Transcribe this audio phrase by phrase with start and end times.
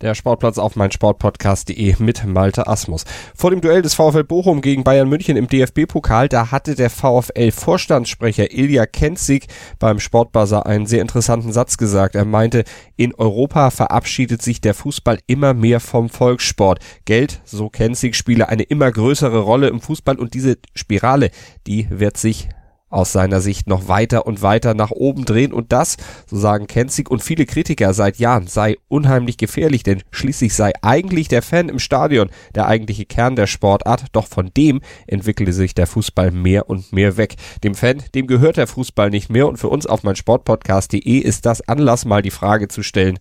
[0.00, 3.04] Der Sportplatz auf meinsportpodcast.de mit Malte Asmus.
[3.34, 8.52] Vor dem Duell des VfL Bochum gegen Bayern München im DFB-Pokal, da hatte der VfL-Vorstandssprecher
[8.52, 9.48] Ilja Kenzig
[9.80, 12.14] beim Sportbuzzer einen sehr interessanten Satz gesagt.
[12.14, 12.62] Er meinte,
[12.94, 16.78] in Europa verabschiedet sich der Fußball immer mehr vom Volkssport.
[17.04, 21.32] Geld, so Kenzig, spiele eine immer größere Rolle im Fußball und diese Spirale,
[21.66, 22.48] die wird sich
[22.90, 25.96] aus seiner Sicht noch weiter und weiter nach oben drehen und das,
[26.26, 31.28] so sagen Kenzig und viele Kritiker seit Jahren, sei unheimlich gefährlich, denn schließlich sei eigentlich
[31.28, 35.86] der Fan im Stadion der eigentliche Kern der Sportart, doch von dem entwickelte sich der
[35.86, 37.36] Fußball mehr und mehr weg.
[37.64, 41.46] Dem Fan, dem gehört der Fußball nicht mehr und für uns auf mein Sportpodcast.de ist
[41.46, 43.18] das Anlass mal die Frage zu stellen,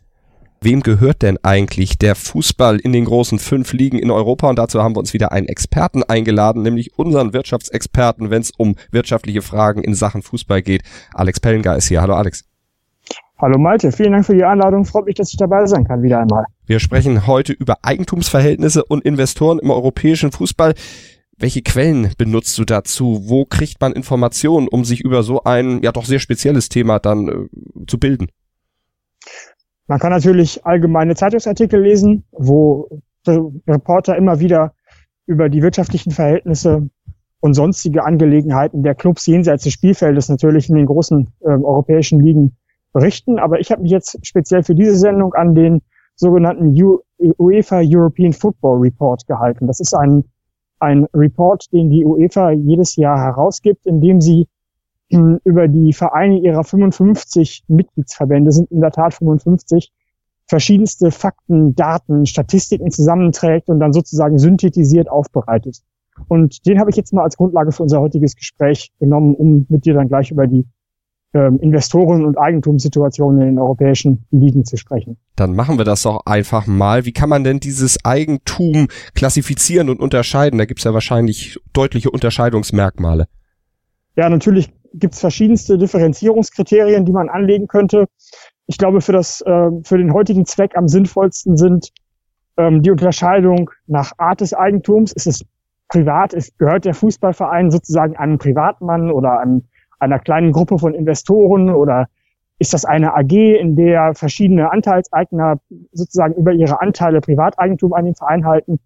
[0.60, 4.50] Wem gehört denn eigentlich der Fußball in den großen fünf Ligen in Europa?
[4.50, 8.76] Und dazu haben wir uns wieder einen Experten eingeladen, nämlich unseren Wirtschaftsexperten, wenn es um
[8.92, 10.82] wirtschaftliche Fragen in Sachen Fußball geht.
[11.14, 12.02] Alex Pellengar ist hier.
[12.02, 12.44] Hallo Alex.
[13.40, 14.84] Hallo Malte, vielen Dank für die Einladung.
[14.84, 16.46] Freut mich, dass ich dabei sein kann, wieder einmal.
[16.66, 20.74] Wir sprechen heute über Eigentumsverhältnisse und Investoren im europäischen Fußball.
[21.38, 23.26] Welche Quellen benutzt du dazu?
[23.26, 27.28] Wo kriegt man Informationen, um sich über so ein ja doch sehr spezielles Thema dann
[27.28, 28.30] äh, zu bilden?
[29.88, 32.90] Man kann natürlich allgemeine Zeitungsartikel lesen, wo
[33.68, 34.74] Reporter immer wieder
[35.26, 36.90] über die wirtschaftlichen Verhältnisse
[37.40, 42.58] und sonstige Angelegenheiten der Clubs jenseits des Spielfeldes natürlich in den großen äh, europäischen Ligen
[42.94, 43.40] berichten.
[43.40, 45.82] Aber ich habe mich jetzt speziell für diese Sendung an den
[46.16, 49.68] sogenannten U UEFA European Football Report gehalten.
[49.68, 50.24] Das ist ein,
[50.80, 54.48] ein Report, den die UEFA jedes Jahr herausgibt, in dem sie
[55.10, 59.94] über die Vereine ihrer 55 Mitgliedsverbände sind in der Tat 55
[60.48, 65.80] verschiedenste Fakten, Daten, Statistiken zusammenträgt und dann sozusagen synthetisiert aufbereitet.
[66.28, 69.86] Und den habe ich jetzt mal als Grundlage für unser heutiges Gespräch genommen, um mit
[69.86, 70.66] dir dann gleich über die
[71.34, 75.18] ähm, Investoren- und Eigentumssituationen in den europäischen Ligen zu sprechen.
[75.36, 77.06] Dann machen wir das doch einfach mal.
[77.06, 80.58] Wie kann man denn dieses Eigentum klassifizieren und unterscheiden?
[80.58, 83.28] Da gibt es ja wahrscheinlich deutliche Unterscheidungsmerkmale.
[84.16, 88.08] Ja, natürlich gibt es verschiedenste Differenzierungskriterien, die man anlegen könnte.
[88.68, 91.92] Ich glaube, für das, äh, für den heutigen Zweck am sinnvollsten sind
[92.58, 95.14] ähm, die Unterscheidung nach Art des Eigentums.
[95.14, 95.46] Ist es
[95.88, 96.34] privat?
[96.34, 99.64] Ist, gehört der Fußballverein sozusagen einem Privatmann oder einem,
[100.00, 102.08] einer kleinen Gruppe von Investoren oder
[102.60, 105.60] ist das eine AG, in der verschiedene Anteilseigner
[105.92, 108.80] sozusagen über ihre Anteile Privateigentum an den Verein halten?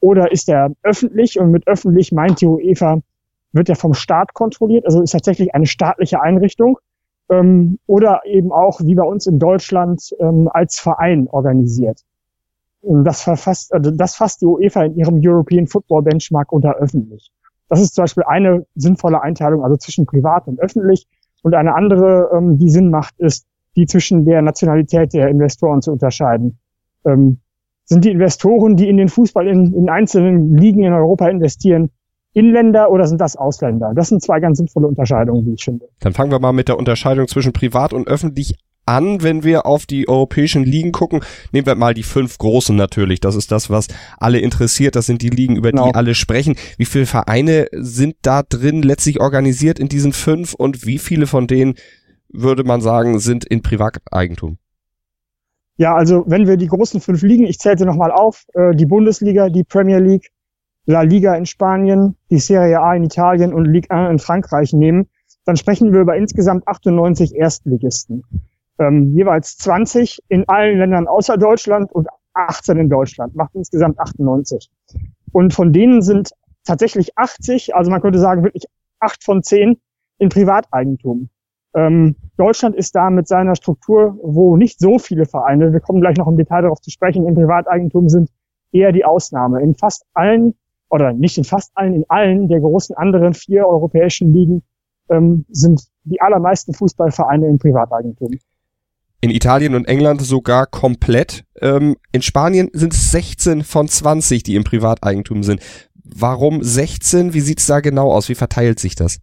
[0.00, 1.40] Oder ist er öffentlich?
[1.40, 3.00] Und mit öffentlich meint die UEFA
[3.54, 6.78] wird er vom Staat kontrolliert, also ist tatsächlich eine staatliche Einrichtung
[7.30, 12.00] ähm, oder eben auch wie bei uns in Deutschland ähm, als Verein organisiert.
[12.82, 17.30] Und das, verfasst, also das fasst die UEFA in ihrem European Football Benchmark unter öffentlich.
[17.68, 21.06] Das ist zum Beispiel eine sinnvolle Einteilung, also zwischen privat und öffentlich.
[21.42, 25.92] Und eine andere, ähm, die Sinn macht, ist, die zwischen der Nationalität der Investoren zu
[25.92, 26.58] unterscheiden.
[27.06, 27.38] Ähm,
[27.84, 31.90] sind die Investoren, die in den Fußball in, in einzelnen Ligen in Europa investieren,
[32.34, 33.92] Inländer oder sind das Ausländer?
[33.94, 35.88] Das sind zwei ganz sinnvolle Unterscheidungen, wie ich finde.
[36.00, 38.56] Dann fangen wir mal mit der Unterscheidung zwischen privat und öffentlich
[38.86, 41.20] an, wenn wir auf die europäischen Ligen gucken.
[41.52, 43.20] Nehmen wir mal die fünf großen natürlich.
[43.20, 44.96] Das ist das, was alle interessiert.
[44.96, 45.86] Das sind die Ligen, über genau.
[45.86, 46.56] die alle sprechen.
[46.76, 51.46] Wie viele Vereine sind da drin letztlich organisiert in diesen fünf und wie viele von
[51.46, 51.74] denen
[52.28, 54.58] würde man sagen, sind in Privateigentum?
[55.76, 59.48] Ja, also wenn wir die großen fünf Ligen, ich zählte nochmal auf, äh, die Bundesliga,
[59.48, 60.30] die Premier League,
[60.86, 65.08] La Liga in Spanien, die Serie A in Italien und Ligue 1 in Frankreich nehmen,
[65.46, 68.22] dann sprechen wir über insgesamt 98 Erstligisten.
[68.78, 74.70] Ähm, jeweils 20 in allen Ländern außer Deutschland und 18 in Deutschland, macht insgesamt 98.
[75.32, 76.32] Und von denen sind
[76.64, 78.66] tatsächlich 80, also man könnte sagen wirklich
[79.00, 79.80] acht von zehn
[80.18, 81.28] in Privateigentum.
[81.74, 86.16] Ähm, Deutschland ist da mit seiner Struktur, wo nicht so viele Vereine, wir kommen gleich
[86.16, 88.30] noch im Detail darauf zu sprechen, in Privateigentum sind,
[88.72, 89.60] eher die Ausnahme.
[89.62, 90.54] In fast allen
[90.90, 94.62] oder nicht in fast allen, in allen der großen anderen vier europäischen Ligen
[95.10, 98.38] ähm, sind die allermeisten Fußballvereine im Privateigentum.
[99.20, 101.44] In Italien und England sogar komplett.
[101.60, 105.62] Ähm, in Spanien sind es 16 von 20, die im Privateigentum sind.
[106.04, 107.32] Warum 16?
[107.32, 108.28] Wie sieht's da genau aus?
[108.28, 109.20] Wie verteilt sich das?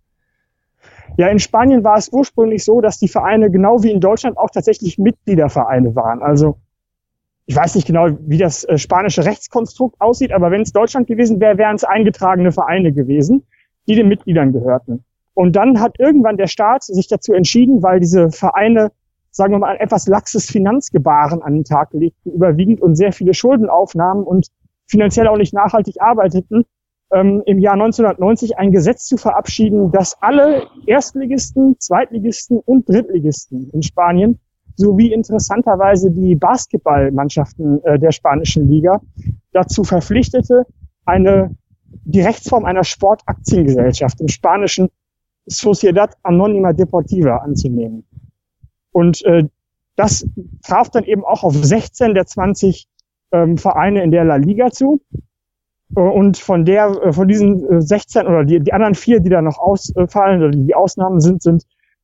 [1.18, 4.50] Ja, in Spanien war es ursprünglich so, dass die Vereine genau wie in Deutschland auch
[4.50, 6.24] tatsächlich Mitgliedervereine waren.
[6.24, 6.58] Also
[7.46, 11.40] ich weiß nicht genau, wie das äh, spanische Rechtskonstrukt aussieht, aber wenn es Deutschland gewesen
[11.40, 13.46] wäre, wären es eingetragene Vereine gewesen,
[13.88, 15.04] die den Mitgliedern gehörten.
[15.34, 18.92] Und dann hat irgendwann der Staat sich dazu entschieden, weil diese Vereine,
[19.32, 23.34] sagen wir mal, ein etwas laxes Finanzgebaren an den Tag legten, überwiegend und sehr viele
[23.34, 24.48] Schulden aufnahmen und
[24.88, 26.66] finanziell auch nicht nachhaltig arbeiteten,
[27.14, 33.84] ähm, im Jahr 1990 ein Gesetz zu verabschieden, dass alle Erstligisten, Zweitligisten und Drittligisten in
[33.84, 34.40] Spanien
[34.76, 39.02] sowie interessanterweise die Basketballmannschaften äh, der spanischen Liga
[39.52, 40.66] dazu verpflichtete,
[41.06, 41.56] eine
[42.04, 44.90] die Rechtsform einer Sportaktiengesellschaft im spanischen
[45.46, 48.06] Sociedad Anónima Deportiva anzunehmen.
[48.92, 49.44] Und äh,
[49.96, 50.26] das
[50.64, 52.88] traf dann eben auch auf 16 der 20
[53.32, 55.02] ähm, Vereine in der La Liga zu.
[55.96, 59.30] Äh, und von der, äh, von diesen 16 äh, oder die, die anderen vier, die
[59.30, 61.64] da noch ausfallen oder die Ausnahmen sind, sind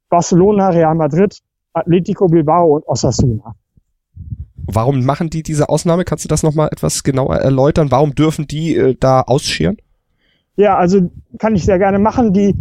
[0.10, 1.40] Barcelona, Real Madrid,
[1.78, 3.56] Atletico Bilbao und Osasuna.
[4.70, 6.04] Warum machen die diese Ausnahme?
[6.04, 7.90] Kannst du das nochmal etwas genauer erläutern?
[7.90, 9.78] Warum dürfen die äh, da ausscheren?
[10.58, 11.10] Ja, also
[11.40, 12.34] kann ich sehr gerne machen.
[12.34, 12.54] Die,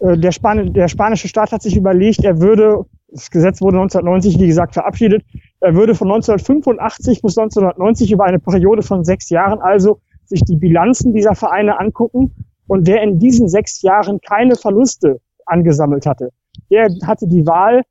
[0.00, 4.40] äh, der, Span der spanische Staat hat sich überlegt, er würde, das Gesetz wurde 1990,
[4.40, 5.24] wie gesagt, verabschiedet,
[5.60, 10.56] er würde von 1985 bis 1990 über eine Periode von sechs Jahren also sich die
[10.56, 12.34] Bilanzen dieser Vereine angucken
[12.66, 16.30] und wer in diesen sechs Jahren keine Verluste angesammelt hatte,
[16.70, 17.82] der hatte die Wahl,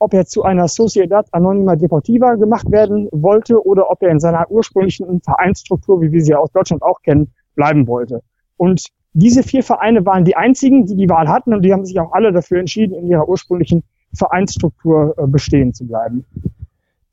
[0.00, 4.50] ob er zu einer Sociedad Anonima Deportiva gemacht werden wollte oder ob er in seiner
[4.50, 8.22] ursprünglichen Vereinsstruktur, wie wir sie aus Deutschland auch kennen, bleiben wollte.
[8.56, 12.00] Und diese vier Vereine waren die einzigen, die die Wahl hatten und die haben sich
[12.00, 13.82] auch alle dafür entschieden, in ihrer ursprünglichen
[14.14, 16.24] Vereinsstruktur äh, bestehen zu bleiben.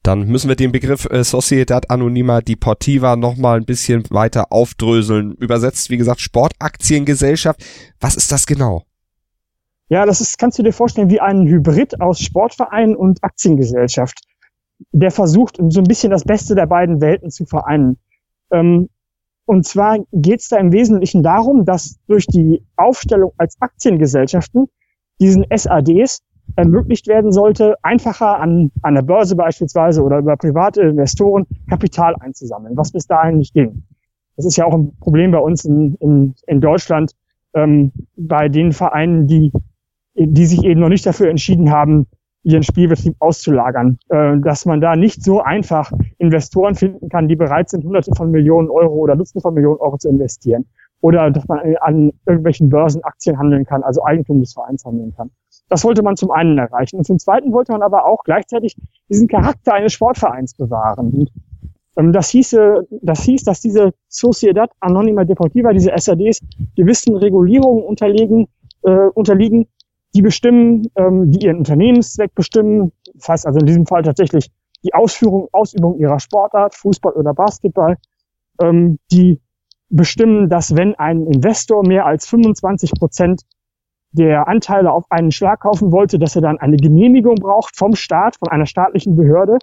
[0.02, 5.34] Dann müssen wir den Begriff äh, Sociedad Anonima Deportiva nochmal ein bisschen weiter aufdröseln.
[5.34, 7.62] Übersetzt, wie gesagt, Sportaktiengesellschaft.
[8.00, 8.87] Was ist das genau?
[9.90, 14.20] Ja, das ist, kannst du dir vorstellen, wie ein Hybrid aus Sportverein und Aktiengesellschaft,
[14.92, 17.98] der versucht, so ein bisschen das Beste der beiden Welten zu vereinen.
[18.52, 18.90] Ähm,
[19.46, 24.68] und zwar geht es da im Wesentlichen darum, dass durch die Aufstellung als Aktiengesellschaften
[25.22, 26.22] diesen SADs
[26.58, 32.76] ermöglicht werden sollte, einfacher an, an der Börse beispielsweise oder über private Investoren Kapital einzusammeln,
[32.76, 33.84] was bis dahin nicht ging.
[34.36, 37.14] Das ist ja auch ein Problem bei uns in, in, in Deutschland,
[37.54, 39.52] ähm, bei den Vereinen, die,
[40.18, 42.08] die sich eben noch nicht dafür entschieden haben,
[42.44, 47.70] ihren Spielbetrieb auszulagern, äh, dass man da nicht so einfach Investoren finden kann, die bereit
[47.70, 50.66] sind, Hunderte von Millionen Euro oder Dutzende von Millionen Euro zu investieren.
[51.02, 55.30] Oder dass man an irgendwelchen Börsen Aktien handeln kann, also Eigentum des Vereins handeln kann.
[55.70, 56.98] Das wollte man zum einen erreichen.
[56.98, 58.76] Und zum zweiten wollte man aber auch gleichzeitig
[59.10, 61.12] diesen Charakter eines Sportvereins bewahren.
[61.12, 61.32] Und
[61.98, 66.42] ähm, das, hieße, das hieß, dass diese Sociedad Anonima Deportiva, diese SADs,
[66.76, 68.48] gewissen Regulierungen unterliegen,
[68.84, 69.68] äh, unterliegen,
[70.16, 72.92] die bestimmen, ähm, die ihren Unternehmenszweck bestimmen.
[73.14, 74.50] Das heißt also in diesem Fall tatsächlich
[74.84, 77.98] die Ausführung, Ausübung ihrer Sportart, Fußball oder Basketball,
[78.62, 79.42] ähm, die
[79.90, 83.42] bestimmen, dass wenn ein Investor mehr als 25 Prozent
[84.12, 88.38] der Anteile auf einen Schlag kaufen wollte, dass er dann eine Genehmigung braucht vom Staat,
[88.38, 89.58] von einer staatlichen Behörde,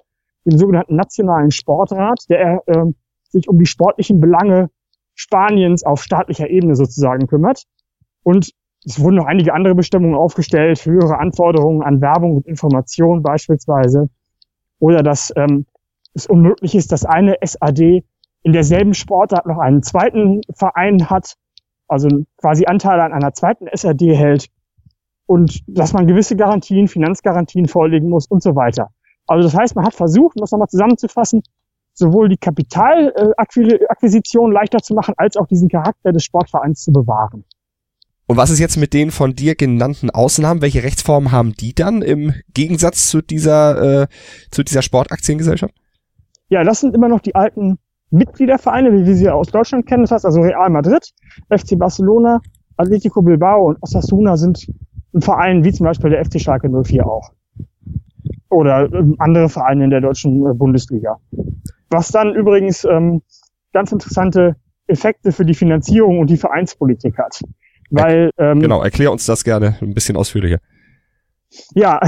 [0.45, 2.85] dem sogenannten Nationalen Sportrat, der äh,
[3.31, 4.71] sich um die sportlichen Belange
[5.15, 7.65] Spaniens auf staatlicher Ebene sozusagen kümmert.
[8.23, 8.53] Und
[8.85, 14.09] es wurden noch einige andere Bestimmungen aufgestellt, höhere Anforderungen an Werbung und Information beispielsweise.
[14.79, 15.67] Oder dass ähm,
[16.15, 18.05] es unmöglich ist, dass eine SAD
[18.43, 21.35] in derselben Sportart noch einen zweiten Verein hat,
[21.89, 24.49] also quasi Anteile an einer zweiten SRD hält
[25.27, 28.89] und dass man gewisse Garantien, Finanzgarantien vorlegen muss und so weiter.
[29.27, 31.43] Also das heißt, man hat versucht, um das nochmal zusammenzufassen,
[31.95, 37.45] sowohl die Kapitalakquisition leichter zu machen, als auch diesen Charakter des Sportvereins zu bewahren.
[38.27, 40.63] Und was ist jetzt mit den von dir genannten Ausnahmen?
[40.63, 44.07] Welche Rechtsformen haben die dann im Gegensatz zu dieser, äh,
[44.51, 45.75] zu dieser Sportaktiengesellschaft?
[46.49, 47.79] Ja, das sind immer noch die alten
[48.11, 51.13] Mitgliedervereine, wie wir sie aus Deutschland kennen, das heißt also Real Madrid,
[51.51, 52.41] FC Barcelona,
[52.77, 54.67] Atletico Bilbao und Osasuna sind
[55.15, 57.33] ein Verein wie zum Beispiel der FC Schalke 04 auch.
[58.51, 61.19] Oder ähm, andere Vereine in der deutschen äh, Bundesliga.
[61.91, 63.23] Was dann übrigens ähm,
[63.73, 67.41] ganz interessante Effekte für die Finanzierung und die Vereinspolitik hat.
[67.91, 70.59] Weil, ähm, genau, erklär uns das gerne ein bisschen ausführlicher.
[71.75, 72.01] Ja,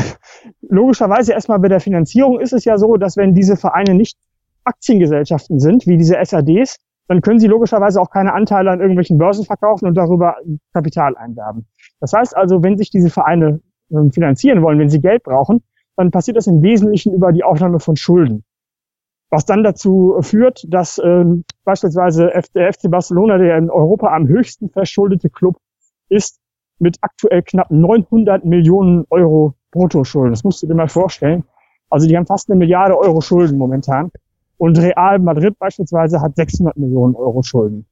[0.63, 4.17] logischerweise erstmal bei der Finanzierung ist es ja so, dass wenn diese Vereine nicht
[4.65, 6.79] Aktiengesellschaften sind, wie diese SADs,
[7.09, 10.37] dann können sie logischerweise auch keine Anteile an irgendwelchen Börsen verkaufen und darüber
[10.73, 11.67] Kapital einwerben.
[12.01, 15.63] Das heißt also, wenn sich diese Vereine ähm, finanzieren wollen, wenn sie Geld brauchen,
[15.97, 18.45] dann passiert das im Wesentlichen über die Aufnahme von Schulden.
[19.31, 21.25] Was dann dazu führt, dass äh,
[21.65, 25.57] beispielsweise der FC Barcelona, der in Europa am höchsten verschuldete Club
[26.09, 26.41] ist,
[26.79, 30.33] mit aktuell knapp 900 Millionen Euro Bruttoschulden.
[30.33, 31.45] Das musst du dir mal vorstellen.
[31.89, 34.11] Also die haben fast eine Milliarde Euro Schulden momentan.
[34.59, 37.87] Und Real Madrid beispielsweise hat 600 Millionen Euro Schulden.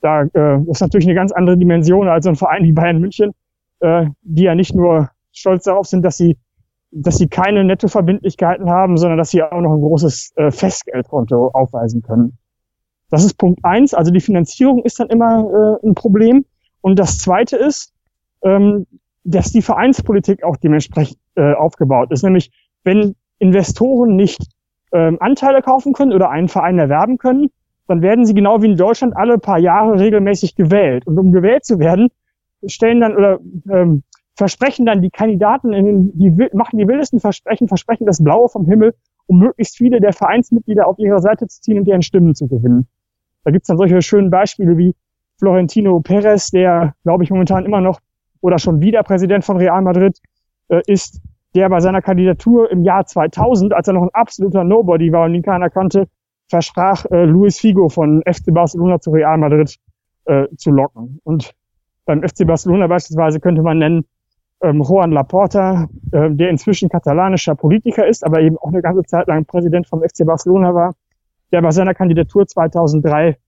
[0.00, 3.32] Da äh, ist natürlich eine ganz andere Dimension als ein Verein wie Bayern München,
[3.80, 6.36] äh, die ja nicht nur stolz darauf sind, dass sie
[6.92, 12.02] dass sie keine Nettoverbindlichkeiten haben, sondern dass sie auch noch ein großes äh, Festgeldkonto aufweisen
[12.02, 12.36] können.
[13.10, 13.94] Das ist Punkt eins.
[13.94, 16.44] Also die Finanzierung ist dann immer äh, ein Problem.
[16.82, 17.92] Und das zweite ist,
[18.42, 18.86] ähm,
[19.24, 22.22] dass die Vereinspolitik auch dementsprechend äh, aufgebaut ist.
[22.22, 22.50] Nämlich,
[22.84, 24.46] wenn Investoren nicht
[24.92, 27.50] ähm, Anteile kaufen können oder einen Verein erwerben können,
[27.88, 31.06] dann werden sie genau wie in Deutschland alle paar Jahre regelmäßig gewählt.
[31.06, 32.08] Und um gewählt zu werden,
[32.66, 33.38] stellen dann oder
[33.70, 34.02] ähm,
[34.34, 38.94] versprechen dann die Kandidaten, in, die machen die wildesten Versprechen, versprechen das Blaue vom Himmel,
[39.26, 42.86] um möglichst viele der Vereinsmitglieder auf ihre Seite zu ziehen und deren Stimmen zu gewinnen.
[43.44, 44.94] Da gibt's dann solche schönen Beispiele wie
[45.42, 47.98] Florentino Perez, der, glaube ich, momentan immer noch
[48.42, 50.16] oder schon wieder Präsident von Real Madrid
[50.68, 51.20] äh, ist,
[51.56, 55.34] der bei seiner Kandidatur im Jahr 2000, als er noch ein absoluter Nobody war und
[55.34, 56.06] ihn keiner kannte,
[56.48, 59.74] versprach, äh, Luis Figo von FC Barcelona zu Real Madrid
[60.26, 61.18] äh, zu locken.
[61.24, 61.52] Und
[62.04, 64.04] beim FC Barcelona beispielsweise könnte man nennen
[64.62, 69.26] ähm, Juan Laporta, äh, der inzwischen katalanischer Politiker ist, aber eben auch eine ganze Zeit
[69.26, 70.94] lang Präsident vom FC Barcelona war,
[71.50, 73.38] der bei seiner Kandidatur 2003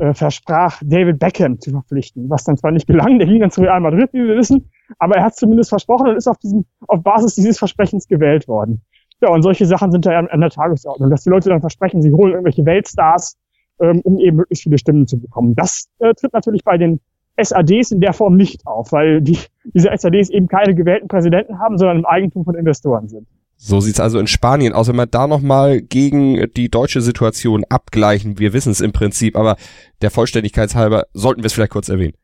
[0.00, 3.60] äh, versprach, David Beckham zu verpflichten, was dann zwar nicht gelang, der ging dann zu
[3.60, 7.02] Real Madrid, wie wir wissen, aber er hat zumindest versprochen und ist auf, diesem, auf
[7.02, 8.80] Basis dieses Versprechens gewählt worden.
[9.20, 12.12] Ja, und solche Sachen sind da an der Tagesordnung, dass die Leute dann versprechen, sie
[12.12, 13.36] holen irgendwelche Weltstars,
[13.80, 15.54] ähm, um eben möglichst viele Stimmen zu bekommen.
[15.54, 17.00] Das äh, tritt natürlich bei den
[17.38, 21.76] SADs in der Form nicht auf, weil die, diese SADs eben keine gewählten Präsidenten haben,
[21.76, 23.26] sondern im Eigentum von Investoren sind.
[23.62, 24.88] So sieht's also in Spanien aus.
[24.88, 29.56] Wenn wir da nochmal gegen die deutsche Situation abgleichen, wir wissen es im Prinzip, aber
[30.00, 32.14] der Vollständigkeit halber sollten wir es vielleicht kurz erwähnen.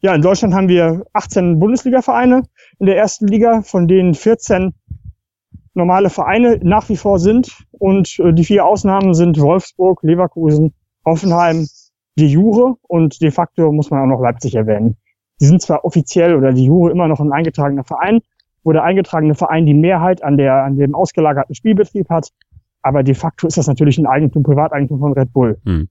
[0.00, 2.44] Ja, in Deutschland haben wir 18 Bundesliga-Vereine
[2.78, 4.72] in der ersten Liga, von denen 14
[5.74, 7.54] normale Vereine nach wie vor sind.
[7.72, 10.72] Und äh, die vier Ausnahmen sind Wolfsburg, Leverkusen,
[11.04, 11.68] Hoffenheim,
[12.18, 14.96] die Jure und de facto muss man auch noch Leipzig erwähnen.
[15.38, 18.20] Die sind zwar offiziell oder die Jure immer noch ein eingetragener Verein,
[18.62, 22.28] wo der eingetragene Verein die Mehrheit an, der, an dem ausgelagerten Spielbetrieb hat.
[22.82, 25.58] Aber de facto ist das natürlich ein Eigentum, Privateigentum von Red Bull.
[25.64, 25.88] Hm.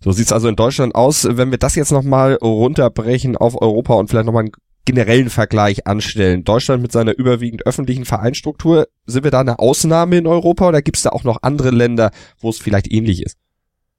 [0.00, 1.26] So sieht's also in Deutschland aus.
[1.30, 4.52] Wenn wir das jetzt nochmal runterbrechen auf Europa und vielleicht nochmal einen
[4.84, 6.44] generellen Vergleich anstellen.
[6.44, 11.02] Deutschland mit seiner überwiegend öffentlichen Vereinstruktur, sind wir da eine Ausnahme in Europa oder gibt's
[11.02, 12.10] da auch noch andere Länder,
[12.40, 13.38] wo es vielleicht ähnlich ist?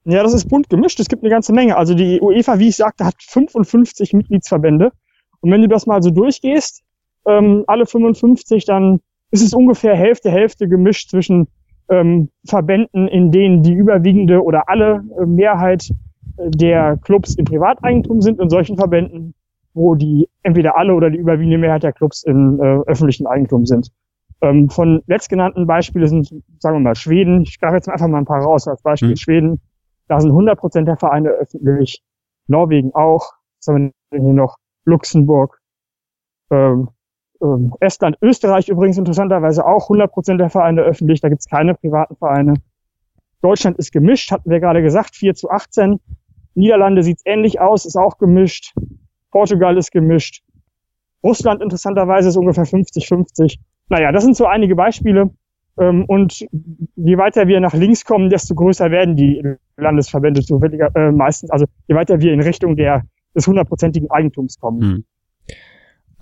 [0.06, 1.00] Ja, das ist bunt gemischt.
[1.00, 1.78] Es gibt eine ganze Menge.
[1.78, 4.92] Also die UEFA, wie ich sagte, hat 55 Mitgliedsverbände.
[5.40, 6.82] Und wenn du das mal so durchgehst,
[7.26, 9.00] ähm, alle 55, dann
[9.32, 11.48] ist es ungefähr Hälfte, Hälfte gemischt zwischen
[11.90, 15.90] ähm, Verbänden, in denen die überwiegende oder alle äh, Mehrheit
[16.38, 19.34] äh, der Clubs im Privateigentum sind und solchen Verbänden,
[19.74, 23.90] wo die entweder alle oder die überwiegende Mehrheit der Clubs im äh, öffentlichen Eigentum sind.
[24.42, 27.42] Ähm, von letztgenannten Beispielen sind, sagen wir mal, Schweden.
[27.42, 28.68] Ich greife jetzt einfach mal ein paar raus.
[28.68, 29.18] Als Beispiel mhm.
[29.18, 29.62] Schweden.
[30.08, 32.04] Da sind 100 Prozent der Vereine öffentlich.
[32.48, 33.32] Norwegen auch.
[33.60, 34.58] Was haben wir hier noch?
[34.86, 35.60] Luxemburg,
[36.52, 36.90] ähm,
[37.44, 42.56] ähm, Estland, Österreich übrigens interessanterweise auch 100% der Vereine öffentlich, da gibt's keine privaten Vereine.
[43.42, 46.00] Deutschland ist gemischt, hatten wir gerade gesagt, 4 zu 18.
[46.56, 48.74] Niederlande sieht's ähnlich aus, ist auch gemischt.
[49.32, 50.44] Portugal ist gemischt.
[51.24, 53.58] Russland interessanterweise ist ungefähr 50-50.
[53.90, 55.32] Naja, das sind so einige Beispiele.
[55.80, 56.46] Ähm, und
[56.96, 59.42] je weiter wir nach links kommen, desto größer werden die
[59.78, 61.50] Landesverbände zufälliger, äh, meistens.
[61.50, 63.04] Also je weiter wir in Richtung der,
[63.36, 64.82] des hundertprozentigen Eigentums kommen.
[64.82, 65.06] Hm.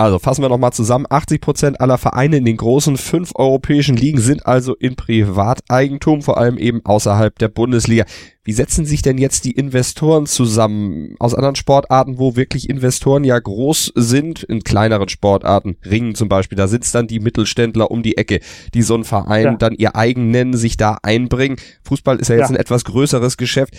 [0.02, 1.06] Also fassen wir nochmal zusammen.
[1.08, 6.40] 80 Prozent aller Vereine in den großen fünf europäischen Ligen sind also in Privateigentum, vor
[6.40, 8.06] allem eben außerhalb der Bundesliga.
[8.44, 13.38] Wie setzen sich denn jetzt die Investoren zusammen aus anderen Sportarten, wo wirklich Investoren ja
[13.38, 18.18] groß sind, in kleineren Sportarten, Ringen zum Beispiel, da sitzt dann die Mittelständler um die
[18.18, 18.40] Ecke,
[18.74, 19.56] die so einen Verein ja.
[19.56, 21.58] dann ihr eigen nennen, sich da einbringen.
[21.84, 22.56] Fußball ist ja jetzt ja.
[22.56, 23.76] ein etwas größeres Geschäft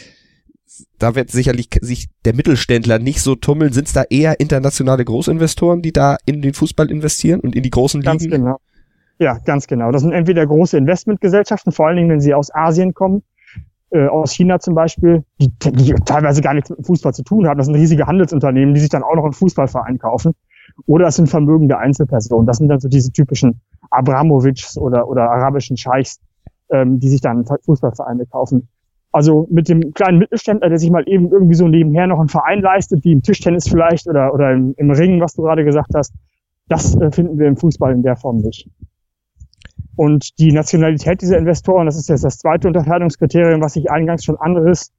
[0.99, 3.73] da wird sicherlich sich der Mittelständler nicht so tummeln.
[3.73, 7.71] Sind es da eher internationale Großinvestoren, die da in den Fußball investieren und in die
[7.71, 8.19] großen Ligen?
[8.19, 8.57] Ganz genau.
[9.19, 9.93] Ja, ganz genau.
[9.93, 13.23] Das sind entweder große Investmentgesellschaften, vor allen Dingen, wenn sie aus Asien kommen,
[13.91, 17.59] äh, aus China zum Beispiel, die, die teilweise gar nichts mit Fußball zu tun haben.
[17.59, 20.33] Das sind riesige Handelsunternehmen, die sich dann auch noch einen Fußballverein kaufen.
[20.87, 22.47] Oder es sind vermögende Einzelpersonen.
[22.47, 23.61] Das sind dann so diese typischen
[23.91, 26.19] Abramovics oder, oder arabischen Scheichs,
[26.71, 28.69] ähm, die sich dann Fußballvereine kaufen.
[29.13, 32.63] Also mit dem kleinen Mittelständler, der sich mal eben irgendwie so nebenher noch einen Verein
[32.63, 36.15] leistet, wie im Tischtennis vielleicht oder, oder im, im Ringen, was du gerade gesagt hast,
[36.69, 38.71] das äh, finden wir im Fußball in der Form nicht.
[39.97, 44.37] Und die Nationalität dieser Investoren, das ist jetzt das zweite Unterscheidungskriterium, was ich eingangs schon
[44.37, 44.91] anderes,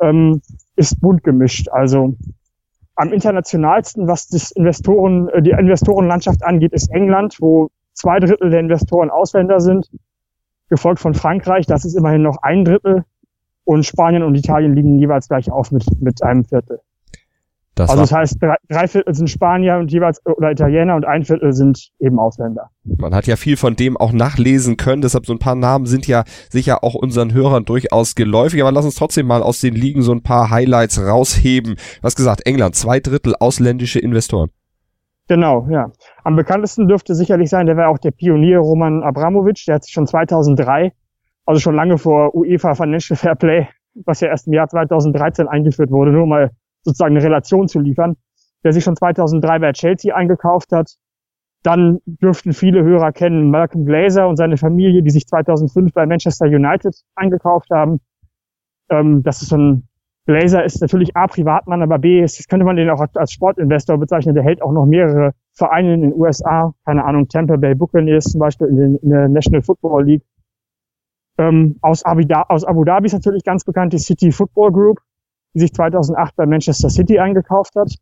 [0.00, 0.40] ähm,
[0.76, 1.68] ist bunt gemischt.
[1.68, 2.14] Also
[2.94, 8.60] am internationalsten, was das Investoren, äh, die Investorenlandschaft angeht, ist England, wo zwei Drittel der
[8.60, 9.90] Investoren Ausländer sind,
[10.68, 13.04] gefolgt von Frankreich, das ist immerhin noch ein Drittel
[13.66, 16.80] und Spanien und Italien liegen jeweils gleich auf mit, mit einem Viertel.
[17.74, 21.24] Das also das heißt, drei, drei Viertel sind Spanier und jeweils oder Italiener und ein
[21.24, 22.70] Viertel sind eben Ausländer.
[22.84, 26.06] Man hat ja viel von dem auch nachlesen können, deshalb so ein paar Namen sind
[26.06, 30.00] ja sicher auch unseren Hörern durchaus geläufig, aber lass uns trotzdem mal aus den Ligen
[30.00, 31.76] so ein paar Highlights rausheben.
[32.00, 34.48] Was gesagt, England, zwei Drittel ausländische Investoren.
[35.28, 35.90] Genau, ja.
[36.24, 39.92] Am bekanntesten dürfte sicherlich sein, der war auch der Pionier Roman Abramovic, der hat sich
[39.92, 40.92] schon 2003,
[41.46, 43.68] also schon lange vor UEFA Financial Fair Play,
[44.04, 46.50] was ja erst im Jahr 2013 eingeführt wurde, nur mal
[46.82, 48.16] sozusagen eine Relation zu liefern,
[48.64, 50.96] der sich schon 2003 bei Chelsea eingekauft hat.
[51.62, 56.46] Dann dürften viele Hörer kennen Malcolm Glazer und seine Familie, die sich 2005 bei Manchester
[56.46, 58.00] United eingekauft haben.
[58.90, 59.88] Ähm, das ist so ein
[60.26, 64.34] Glazer ist natürlich A, Privatmann, aber B, ist, könnte man den auch als Sportinvestor bezeichnen.
[64.34, 68.40] Der hält auch noch mehrere Vereine in den USA, keine Ahnung, Tampa Bay Buccaneers zum
[68.40, 70.22] Beispiel in, den, in der National Football League.
[71.38, 75.00] Ähm, aus, Abu aus Abu Dhabi ist natürlich ganz bekannt die City Football Group
[75.56, 77.94] die sich 2008 bei Manchester City eingekauft hat.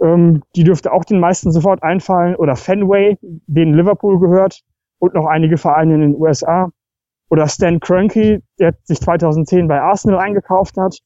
[0.00, 2.36] Ähm, die dürfte auch den meisten sofort einfallen.
[2.36, 4.62] Oder Fenway, den Liverpool gehört.
[4.98, 6.70] Und noch einige Vereine in den USA.
[7.28, 11.00] Oder Stan Kroenke, der sich 2010 bei Arsenal eingekauft hat.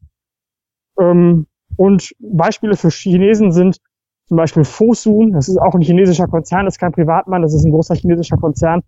[1.00, 3.78] Ähm, und Beispiele für Chinesen sind
[4.26, 7.64] zum Beispiel Fosun, das ist auch ein chinesischer Konzern, das ist kein Privatmann, das ist
[7.64, 8.82] ein großer chinesischer Konzern,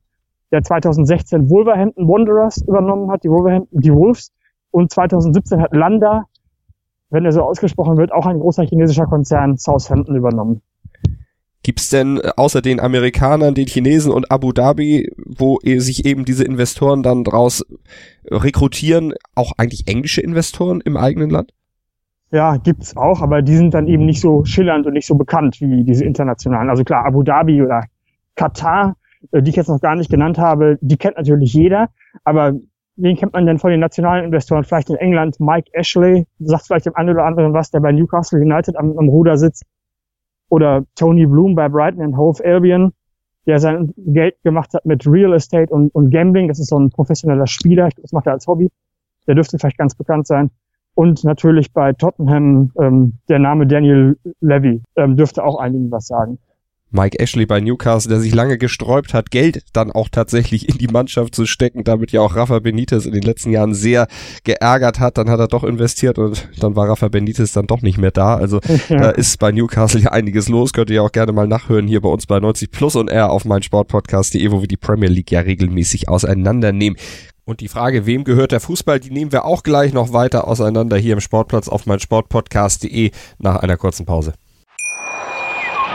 [0.50, 4.33] der 2016 Wolverhampton Wanderers übernommen hat, die Wolverhampton, die Wolves,
[4.71, 6.25] und 2017 hat Landa,
[7.11, 10.61] wenn er so ausgesprochen wird, auch ein großer chinesischer Konzern Southampton übernommen.
[11.62, 16.45] Gibt's denn äh, außer den Amerikanern, den Chinesen und Abu Dhabi, wo sich eben diese
[16.45, 17.64] Investoren dann draus
[18.31, 21.52] rekrutieren, auch eigentlich englische Investoren im eigenen Land?
[22.31, 25.61] Ja, gibt's auch, aber die sind dann eben nicht so schillernd und nicht so bekannt
[25.61, 26.69] wie diese internationalen.
[26.69, 27.85] Also klar, Abu Dhabi oder
[28.35, 28.95] Katar, äh,
[29.32, 31.88] die ich jetzt noch gar nicht genannt habe, die kennt natürlich jeder,
[32.25, 32.54] aber
[32.98, 34.64] wen kennt man denn von den nationalen Investoren?
[34.64, 38.40] Vielleicht in England Mike Ashley, sagt vielleicht dem einen oder anderen was, der bei Newcastle
[38.40, 39.64] United am, am Ruder sitzt.
[40.50, 42.92] Oder Tony Bloom bei Brighton and Hove Albion,
[43.46, 46.48] der sein Geld gemacht hat mit Real Estate und, und Gambling.
[46.48, 48.70] Das ist so ein professioneller Spieler, das macht er als Hobby.
[49.26, 50.50] Der dürfte vielleicht ganz bekannt sein.
[50.94, 56.38] Und natürlich bei Tottenham ähm, der Name Daniel Levy ähm, dürfte auch einigen was sagen.
[56.90, 60.89] Mike Ashley bei Newcastle, der sich lange gesträubt hat, Geld dann auch tatsächlich in die
[60.89, 64.08] Mannschaft zu stecken, damit ja auch Rafa Benitez in den letzten Jahren sehr
[64.45, 65.19] geärgert hat.
[65.19, 68.36] Dann hat er doch investiert und dann war Rafa Benitez dann doch nicht mehr da.
[68.36, 68.99] Also ja.
[68.99, 70.73] da ist bei Newcastle ja einiges los.
[70.73, 73.30] Könnt ihr ja auch gerne mal nachhören hier bei uns bei 90 Plus und R
[73.30, 76.99] auf meinsportpodcast.de, wo wir die Premier League ja regelmäßig auseinandernehmen.
[77.45, 80.99] Und die Frage, wem gehört der Fußball, die nehmen wir auch gleich noch weiter auseinander
[80.99, 84.34] hier im Sportplatz auf meinsportpodcast.de nach einer kurzen Pause.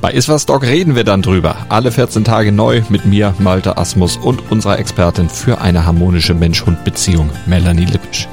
[0.00, 1.56] Bei Iswas Dog reden wir dann drüber.
[1.68, 7.30] Alle 14 Tage neu mit mir, Malte Asmus und unserer Expertin für eine harmonische Mensch-Hund-Beziehung,
[7.46, 8.28] Melanie Lippisch.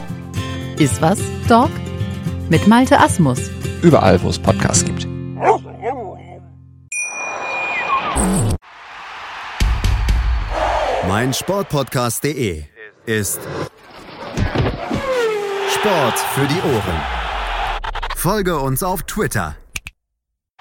[0.78, 1.70] Iswas Dog
[2.50, 3.40] mit Malte Asmus.
[3.82, 5.08] Überall, wo es Podcasts gibt.
[11.08, 12.64] Mein Sportpodcast.de
[13.06, 13.40] ist
[15.70, 17.02] Sport für die Ohren.
[18.16, 19.56] Folge uns auf Twitter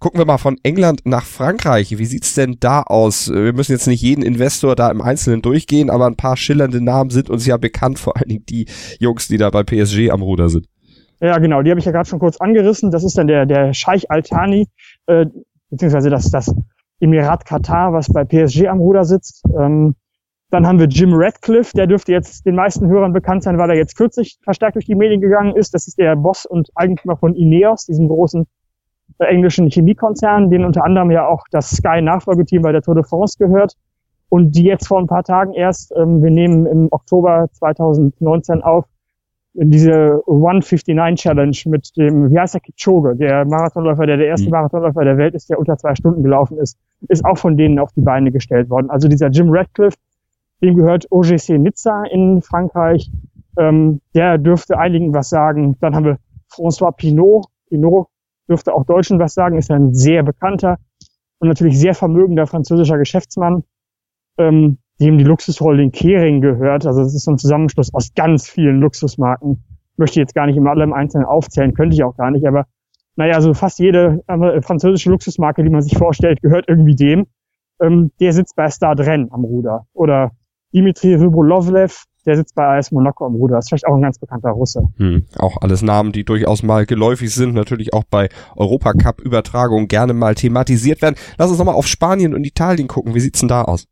[0.00, 1.98] Gucken wir mal von England nach Frankreich.
[1.98, 3.30] Wie sieht's denn da aus?
[3.30, 7.10] Wir müssen jetzt nicht jeden Investor da im Einzelnen durchgehen, aber ein paar schillernde Namen
[7.10, 8.66] sind uns ja bekannt, vor allen Dingen die
[8.98, 10.66] Jungs, die da bei PSG am Ruder sind.
[11.20, 12.90] Ja, genau, die habe ich ja gerade schon kurz angerissen.
[12.90, 14.68] Das ist dann der, der Scheich Al-Thani,
[15.04, 15.26] äh,
[15.68, 16.50] beziehungsweise das, das
[17.00, 19.44] Emirat Katar, was bei PSG am Ruder sitzt.
[19.54, 19.96] Ähm,
[20.48, 23.76] dann haben wir Jim Radcliffe, der dürfte jetzt den meisten Hörern bekannt sein, weil er
[23.76, 25.74] jetzt kürzlich verstärkt durch die Medien gegangen ist.
[25.74, 28.46] Das ist der Boss und Eigentümer von Ineos, diesem großen
[29.18, 33.74] englischen Chemiekonzern, den unter anderem ja auch das Sky-Nachfolgeteam bei der Tour de France gehört.
[34.28, 38.84] Und die jetzt vor ein paar Tagen erst, ähm, wir nehmen im Oktober 2019 auf,
[39.52, 44.52] diese 159 Challenge mit dem, wie heißt der Kipchoge, der Marathonläufer, der der erste mhm.
[44.52, 47.92] Marathonläufer der Welt ist, der unter zwei Stunden gelaufen ist, ist auch von denen auf
[47.92, 48.90] die Beine gestellt worden.
[48.90, 49.96] Also dieser Jim Radcliffe,
[50.62, 53.10] dem gehört OGC Nizza in Frankreich,
[53.58, 55.76] ähm, der dürfte einigen was sagen.
[55.80, 56.18] Dann haben wir
[56.50, 57.46] François Pinot.
[57.68, 58.08] Pinot
[58.50, 60.78] dürfte auch Deutschen was sagen, ist ein sehr bekannter
[61.38, 63.62] und natürlich sehr vermögender französischer Geschäftsmann.
[64.38, 66.86] Ähm, dem die Luxusholding Kering gehört.
[66.86, 69.64] Also es ist so ein Zusammenschluss aus ganz vielen Luxusmarken.
[69.92, 72.46] Ich möchte jetzt gar nicht immer alle im Einzelnen aufzählen, könnte ich auch gar nicht,
[72.46, 72.66] aber
[73.16, 77.26] naja, also fast jede äh, französische Luxusmarke, die man sich vorstellt, gehört irgendwie dem.
[77.80, 79.86] Ähm, der sitzt bei Stade Rennes am Ruder.
[79.92, 80.30] Oder
[80.72, 83.56] Dimitri Rybolovlev, der sitzt bei AS Monaco am Ruder.
[83.56, 84.82] Das ist vielleicht auch ein ganz bekannter Russe.
[84.96, 90.34] Hm, auch alles Namen, die durchaus mal geläufig sind, natürlich auch bei Europacup-Übertragungen gerne mal
[90.34, 91.16] thematisiert werden.
[91.38, 93.14] Lass uns nochmal auf Spanien und Italien gucken.
[93.14, 93.86] Wie sieht's denn da aus?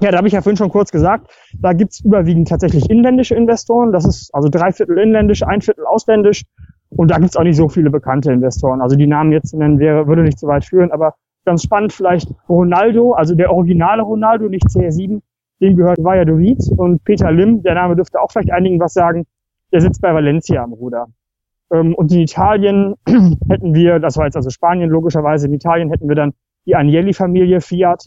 [0.00, 3.90] Ja, da habe ich ja vorhin schon kurz gesagt, da gibt's überwiegend tatsächlich inländische Investoren.
[3.90, 6.44] Das ist also drei Viertel inländisch, ein Viertel ausländisch.
[6.90, 8.80] Und da gibt's auch nicht so viele bekannte Investoren.
[8.80, 10.92] Also die Namen jetzt zu nennen wäre, würde nicht zu weit führen.
[10.92, 15.20] Aber ganz spannend vielleicht Ronaldo, also der originale Ronaldo, nicht CR7,
[15.60, 16.58] dem gehört Valladolid.
[16.76, 19.26] Und Peter Lim, der Name dürfte auch vielleicht einigen was sagen,
[19.72, 21.06] der sitzt bei Valencia am Ruder.
[21.70, 22.94] Ähm, und in Italien
[23.48, 26.32] hätten wir, das war jetzt also Spanien logischerweise, in Italien hätten wir dann
[26.66, 28.04] die Agnelli-Familie Fiat,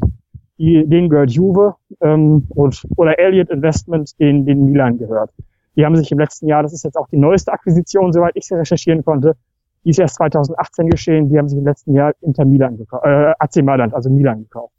[0.58, 5.32] die, denen gehört Juve ähm, und, oder Elliott Investment, den, den Milan gehört.
[5.76, 8.46] Die haben sich im letzten Jahr, das ist jetzt auch die neueste Akquisition, soweit ich
[8.46, 9.36] sie recherchieren konnte,
[9.84, 13.34] die ist erst 2018 geschehen, die haben sich im letzten Jahr Inter Milan gekauft, äh,
[13.40, 14.74] AC Mailand, also Milan gekauft.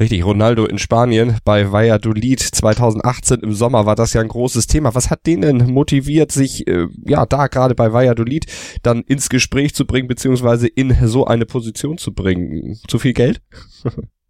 [0.00, 4.96] Richtig, Ronaldo in Spanien bei Valladolid 2018 im Sommer war das ja ein großes Thema.
[4.96, 8.46] Was hat denen motiviert, sich äh, ja da gerade bei Valladolid
[8.82, 12.76] dann ins Gespräch zu bringen, beziehungsweise in so eine Position zu bringen?
[12.88, 13.40] Zu viel Geld?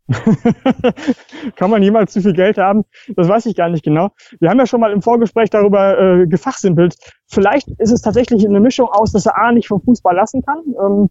[1.57, 2.85] Kann man jemals zu viel Geld haben?
[3.16, 4.11] Das weiß ich gar nicht genau.
[4.40, 6.96] Wir haben ja schon mal im Vorgespräch darüber äh, gefachsimpelt.
[7.27, 10.59] Vielleicht ist es tatsächlich eine Mischung aus, dass er A nicht vom Fußball lassen kann.
[10.79, 11.09] Ähm,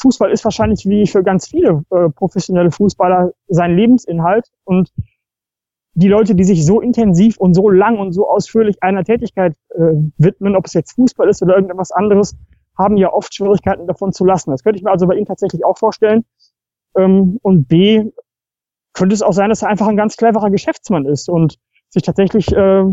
[0.00, 4.92] Fußball ist wahrscheinlich wie für ganz viele äh, professionelle Fußballer sein Lebensinhalt und
[5.94, 9.94] die Leute, die sich so intensiv und so lang und so ausführlich einer Tätigkeit äh,
[10.18, 12.36] widmen, ob es jetzt Fußball ist oder irgendetwas anderes,
[12.78, 14.50] haben ja oft Schwierigkeiten davon zu lassen.
[14.50, 16.24] Das könnte ich mir also bei ihm tatsächlich auch vorstellen.
[16.96, 18.10] Ähm, und B,
[18.92, 21.58] könnte es auch sein, dass er einfach ein ganz cleverer Geschäftsmann ist und
[21.88, 22.84] sich tatsächlich äh,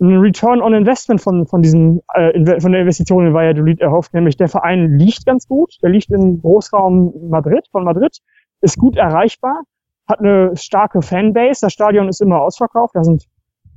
[0.00, 4.36] einen Return on Investment von, von diesem, äh, von der Investition in Valladolid erhofft, nämlich
[4.36, 8.18] der Verein liegt ganz gut, der liegt im Großraum Madrid, von Madrid,
[8.60, 9.62] ist gut erreichbar,
[10.06, 13.26] hat eine starke Fanbase, das Stadion ist immer ausverkauft, da sind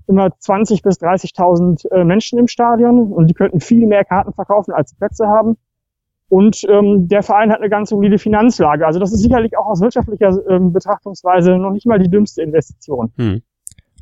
[0.07, 4.73] immer 20 bis 30.000 äh, Menschen im Stadion und die könnten viel mehr Karten verkaufen,
[4.73, 5.57] als sie Plätze haben.
[6.29, 8.85] Und ähm, der Verein hat eine ganz solide Finanzlage.
[8.85, 13.11] Also das ist sicherlich auch aus wirtschaftlicher ähm, Betrachtungsweise noch nicht mal die dümmste Investition.
[13.17, 13.41] Hm.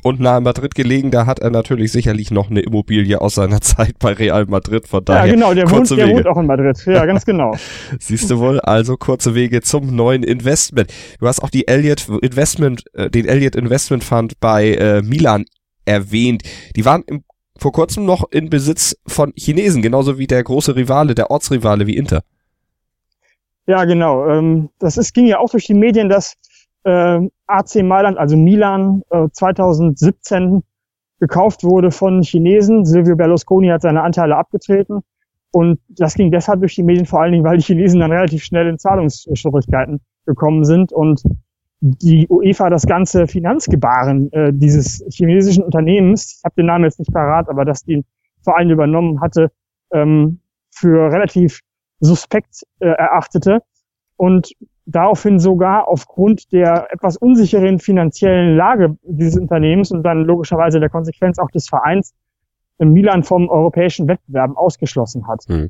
[0.01, 3.99] Und nahe Madrid gelegen, da hat er natürlich sicherlich noch eine Immobilie aus seiner Zeit
[3.99, 4.87] bei Real Madrid.
[4.87, 6.81] Von daher ja, genau, der, wohnt, der wohnt auch in Madrid.
[6.85, 7.55] Ja, ganz genau.
[7.99, 10.93] Siehst du wohl, also kurze Wege zum neuen Investment.
[11.19, 15.45] Du hast auch die Elliott Investment, äh, den Elliott Investment Fund bei äh, Milan
[15.85, 16.43] erwähnt.
[16.75, 17.23] Die waren im
[17.59, 21.97] vor kurzem noch in Besitz von Chinesen, genauso wie der große Rivale, der Ortsrivale wie
[21.97, 22.23] Inter.
[23.67, 24.27] Ja, genau.
[24.27, 26.35] Ähm, das ist, ging ja auch durch die Medien, dass
[26.83, 30.63] äh, AC Mailand, also Milan, äh, 2017
[31.19, 32.85] gekauft wurde von Chinesen.
[32.85, 35.01] Silvio Berlusconi hat seine Anteile abgetreten.
[35.51, 38.43] Und das ging deshalb durch die Medien vor allen Dingen, weil die Chinesen dann relativ
[38.43, 41.23] schnell in Zahlungsschwierigkeiten gekommen sind und
[41.81, 47.13] die UEFA das ganze Finanzgebaren äh, dieses chinesischen Unternehmens, ich habe den Namen jetzt nicht
[47.13, 48.03] parat, aber dass die
[48.43, 49.49] Verein übernommen hatte,
[49.91, 50.39] ähm,
[50.71, 51.61] für relativ
[51.99, 53.61] suspekt äh, erachtete
[54.17, 54.51] und
[54.91, 61.39] daraufhin sogar aufgrund der etwas unsicheren finanziellen Lage dieses Unternehmens und dann logischerweise der Konsequenz
[61.39, 62.13] auch des Vereins
[62.79, 65.43] Milan vom europäischen Wettbewerben ausgeschlossen hat.
[65.47, 65.69] Mhm.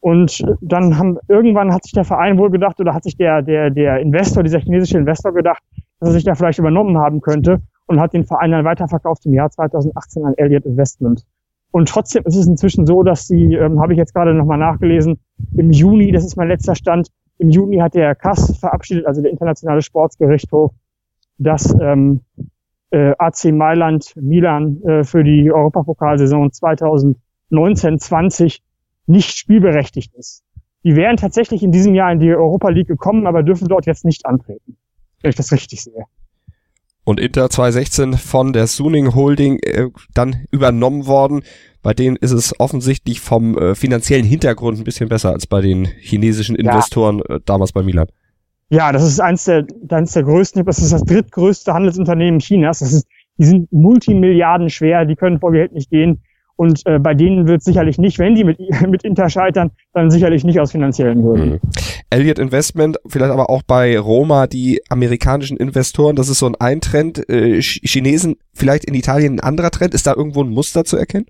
[0.00, 3.70] Und dann haben, irgendwann hat sich der Verein wohl gedacht oder hat sich der, der,
[3.70, 5.62] der Investor, dieser chinesische Investor gedacht,
[6.00, 9.34] dass er sich da vielleicht übernommen haben könnte und hat den Verein dann weiterverkauft im
[9.34, 11.24] Jahr 2018 an Elliott Investment.
[11.70, 15.20] Und trotzdem ist es inzwischen so, dass sie, ähm, habe ich jetzt gerade nochmal nachgelesen,
[15.56, 19.30] im Juni, das ist mein letzter Stand, im Juni hat der CAS verabschiedet, also der
[19.30, 20.72] Internationale Sportsgerichtshof,
[21.38, 22.20] dass ähm,
[22.90, 28.60] äh, AC Mailand Milan äh, für die Europapokalsaison 2019-20
[29.06, 30.44] nicht spielberechtigt ist.
[30.84, 34.04] Die wären tatsächlich in diesem Jahr in die Europa League gekommen, aber dürfen dort jetzt
[34.04, 34.76] nicht antreten,
[35.22, 36.04] wenn ich das richtig sehe.
[37.04, 41.42] Und Inter 2016 von der Suning Holding äh, dann übernommen worden.
[41.82, 45.84] Bei denen ist es offensichtlich vom äh, finanziellen Hintergrund ein bisschen besser als bei den
[45.84, 47.36] chinesischen Investoren ja.
[47.36, 48.06] äh, damals bei Milan.
[48.70, 52.78] Ja, das ist eins der, eins der größten, das ist das drittgrößte Handelsunternehmen Chinas.
[52.78, 56.22] Das ist, die sind Multimilliarden schwer, die können vor Geld nicht gehen.
[56.56, 60.44] Und äh, bei denen wird sicherlich nicht, wenn die mit, mit Inter scheitern, dann sicherlich
[60.44, 61.50] nicht aus finanziellen Gründen.
[61.50, 61.60] Mhm.
[62.10, 67.28] Elliott Investment, vielleicht aber auch bei Roma, die amerikanischen Investoren, das ist so ein Eintrend.
[67.28, 69.94] Äh, Chinesen, vielleicht in Italien ein anderer Trend.
[69.94, 71.26] Ist da irgendwo ein Muster zu erkennen?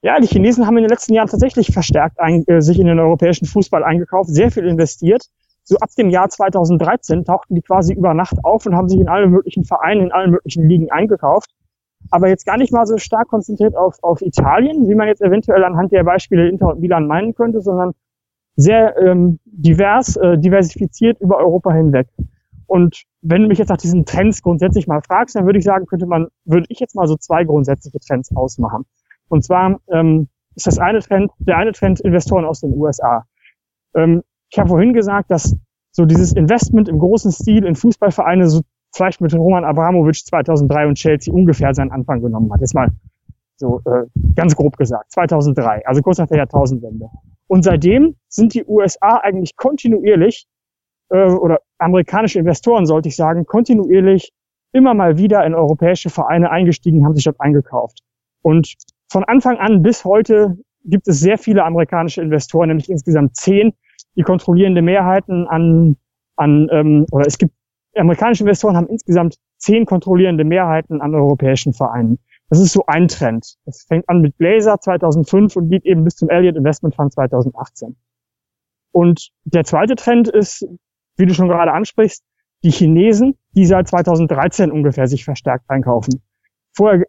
[0.00, 3.00] Ja, die Chinesen haben in den letzten Jahren tatsächlich verstärkt ein, äh, sich in den
[3.00, 5.24] europäischen Fußball eingekauft, sehr viel investiert.
[5.64, 9.08] So ab dem Jahr 2013 tauchten die quasi über Nacht auf und haben sich in
[9.08, 11.50] allen möglichen Vereinen, in allen möglichen Ligen eingekauft.
[12.10, 15.64] Aber jetzt gar nicht mal so stark konzentriert auf, auf Italien, wie man jetzt eventuell
[15.64, 17.92] anhand der Beispiele Inter und Milan meinen könnte, sondern
[18.56, 22.08] sehr ähm, divers, äh, diversifiziert über Europa hinweg.
[22.66, 25.86] Und wenn du mich jetzt nach diesen Trends grundsätzlich mal fragst, dann würde ich sagen,
[25.86, 28.84] könnte man, würde ich jetzt mal so zwei grundsätzliche Trends ausmachen.
[29.28, 33.24] Und zwar ähm, ist das eine Trend, der eine Trend Investoren aus den USA.
[33.94, 35.56] Ähm, ich habe vorhin gesagt, dass
[35.92, 38.62] so dieses Investment im großen Stil in Fußballvereine so
[38.94, 42.60] vielleicht mit Roman Abramovic 2003 und Chelsea ungefähr seinen Anfang genommen hat.
[42.60, 42.90] Jetzt mal
[43.56, 47.06] so äh, ganz grob gesagt, 2003, also kurz nach der Jahrtausendwende.
[47.48, 50.46] Und seitdem sind die USA eigentlich kontinuierlich,
[51.10, 54.32] äh, oder amerikanische Investoren sollte ich sagen, kontinuierlich
[54.72, 58.00] immer mal wieder in europäische Vereine eingestiegen, haben sich dort eingekauft.
[58.42, 58.74] Und
[59.10, 63.72] von Anfang an bis heute gibt es sehr viele amerikanische Investoren, nämlich insgesamt zehn,
[64.16, 65.96] die kontrollierende Mehrheiten an,
[66.36, 67.54] an ähm, oder es gibt
[67.96, 72.18] amerikanische Investoren haben insgesamt zehn kontrollierende Mehrheiten an europäischen Vereinen.
[72.48, 73.56] Das ist so ein Trend.
[73.64, 77.96] Das fängt an mit Blazer 2005 und geht eben bis zum Elliott Investment Fund 2018.
[78.92, 80.66] Und der zweite Trend ist,
[81.16, 82.24] wie du schon gerade ansprichst,
[82.64, 86.22] die Chinesen, die seit 2013 ungefähr sich verstärkt einkaufen.
[86.72, 87.04] Vorher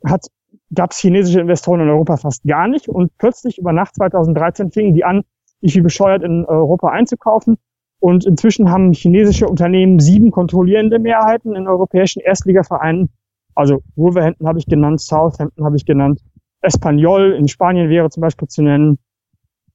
[0.73, 4.93] gab es chinesische Investoren in Europa fast gar nicht und plötzlich über Nacht 2013 fingen
[4.93, 5.23] die an,
[5.61, 7.57] sich wie bescheuert in Europa einzukaufen.
[7.99, 13.09] Und inzwischen haben chinesische Unternehmen sieben kontrollierende Mehrheiten in europäischen Erstligavereinen.
[13.55, 16.21] Also Wolverhampton habe ich genannt, Southampton habe ich genannt,
[16.61, 18.99] Espanyol in Spanien wäre zum Beispiel zu nennen.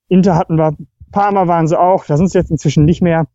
[0.09, 0.75] Inter hatten wir,
[1.13, 3.27] Parma waren sie auch, da sind sie jetzt inzwischen nicht mehr.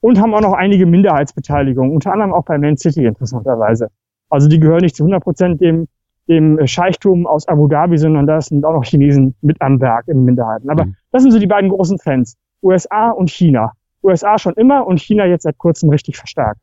[0.00, 3.88] Und haben auch noch einige Minderheitsbeteiligungen, unter anderem auch bei Man City interessanterweise.
[4.30, 5.88] Also die gehören nicht zu 100 Prozent dem
[6.28, 10.24] dem Scheichtum aus Abu Dhabi, sondern da sind auch noch Chinesen mit am Werk in
[10.24, 10.68] Minderheiten.
[10.70, 10.96] Aber mhm.
[11.10, 12.36] das sind so die beiden großen Trends.
[12.62, 13.72] USA und China.
[14.02, 16.60] USA schon immer und China jetzt seit kurzem richtig verstärkt.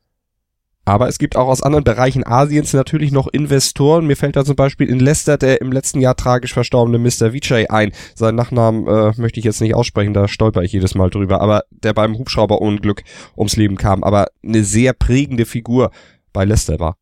[0.87, 4.05] Aber es gibt auch aus anderen Bereichen Asiens natürlich noch Investoren.
[4.05, 7.33] Mir fällt da zum Beispiel in Leicester der im letzten Jahr tragisch verstorbene Mr.
[7.33, 7.91] Vijay ein.
[8.13, 11.41] Seinen Nachnamen äh, möchte ich jetzt nicht aussprechen, da stolper ich jedes Mal drüber.
[11.41, 13.03] Aber der beim Hubschrauberunglück
[13.35, 14.03] ums Leben kam.
[14.03, 15.89] Aber eine sehr prägende Figur
[16.33, 16.97] bei Leicester war.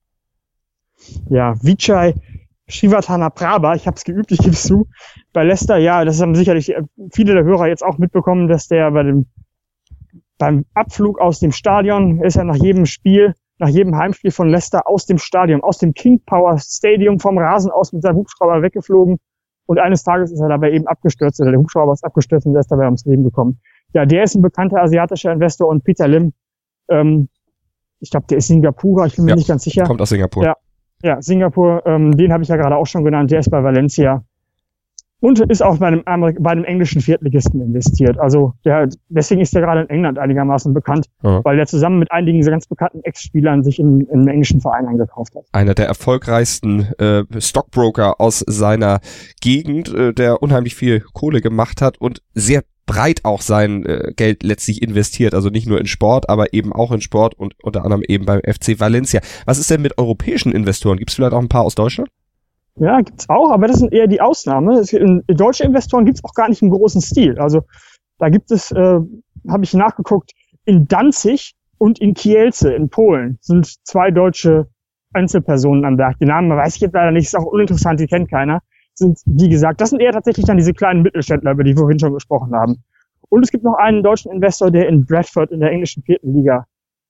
[1.30, 2.14] Ja, Vijay
[2.68, 4.88] Shivatana Prabha, ich habe es geübt, ich gebe es zu.
[5.34, 8.90] Bei Leicester, ja, das haben sicherlich äh, viele der Hörer jetzt auch mitbekommen, dass der
[8.92, 9.26] bei dem
[10.44, 14.90] beim Abflug aus dem Stadion ist er nach jedem Spiel, nach jedem Heimspiel von Leicester
[14.90, 19.20] aus dem Stadion, aus dem King Power Stadium vom Rasen aus mit seinem Hubschrauber weggeflogen.
[19.68, 22.60] Und eines Tages ist er dabei eben abgestürzt, oder der Hubschrauber ist abgestürzt und er
[22.60, 23.62] ist dabei ums Leben gekommen.
[23.94, 26.34] Ja, der ist ein bekannter asiatischer Investor und Peter Lim,
[26.90, 27.30] ähm,
[28.02, 29.86] ich glaube, der ist Singapurer, ich bin mir ja, nicht ganz sicher.
[29.86, 30.44] Kommt aus Singapur.
[30.44, 30.58] Ja,
[31.02, 34.26] ja, Singapur, ähm, den habe ich ja gerade auch schon genannt, der ist bei Valencia
[35.24, 38.20] und ist auch bei einem, Amerik bei einem englischen Viertligisten investiert.
[38.20, 41.40] Also der, deswegen ist der gerade in England einigermaßen bekannt, ja.
[41.46, 45.34] weil der zusammen mit einigen ganz bekannten Ex-Spielern sich in, in einem englischen Verein eingekauft
[45.36, 45.46] hat.
[45.54, 49.00] Einer der erfolgreichsten äh, Stockbroker aus seiner
[49.40, 54.44] Gegend, äh, der unheimlich viel Kohle gemacht hat und sehr breit auch sein äh, Geld
[54.44, 55.34] letztlich investiert.
[55.34, 58.42] Also nicht nur in Sport, aber eben auch in Sport und unter anderem eben beim
[58.42, 59.22] FC Valencia.
[59.46, 60.98] Was ist denn mit europäischen Investoren?
[60.98, 62.10] Gibt es vielleicht auch ein paar aus Deutschland?
[62.76, 64.80] Ja, gibt's auch, aber das sind eher die Ausnahme.
[64.80, 64.96] Es,
[65.28, 67.38] deutsche Investoren gibt's auch gar nicht im großen Stil.
[67.40, 67.62] Also
[68.18, 69.00] da gibt es, äh,
[69.48, 70.32] habe ich nachgeguckt,
[70.66, 74.68] in Danzig und in Kielce in Polen sind zwei deutsche
[75.14, 76.18] Einzelpersonen am Werk.
[76.20, 78.62] Die Namen weiß ich jetzt leider nicht, ist auch uninteressant, die kennt keiner
[78.96, 82.00] sind, wie gesagt, das sind eher tatsächlich dann diese kleinen Mittelständler, über die wir vorhin
[82.00, 82.84] schon gesprochen haben.
[83.30, 86.66] Und es gibt noch einen deutschen Investor, der in Bradford in der englischen vierten Liga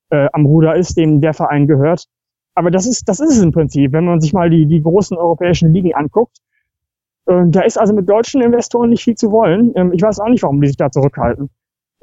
[0.09, 2.05] äh, am Ruder ist, dem der Verein gehört.
[2.55, 5.17] Aber das ist, das ist es im Prinzip, wenn man sich mal die, die großen
[5.17, 6.37] europäischen Ligen anguckt.
[7.25, 9.71] Äh, da ist also mit deutschen Investoren nicht viel zu wollen.
[9.75, 11.49] Ähm, ich weiß auch nicht, warum die sich da zurückhalten.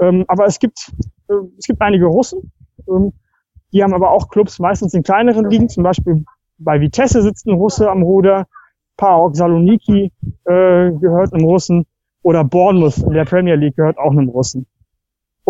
[0.01, 0.93] Ähm, aber es gibt,
[1.59, 2.53] es gibt einige Russen,
[2.89, 3.13] ähm,
[3.73, 6.25] die haben aber auch Clubs meistens in kleineren Ligen, zum Beispiel
[6.59, 8.47] bei Vitesse sitzt ein Russe am Ruder,
[8.97, 10.13] PAOK Saloniki
[10.45, 11.87] äh, gehört einem Russen
[12.23, 14.67] oder Bournemouth in der Premier League gehört auch einem Russen.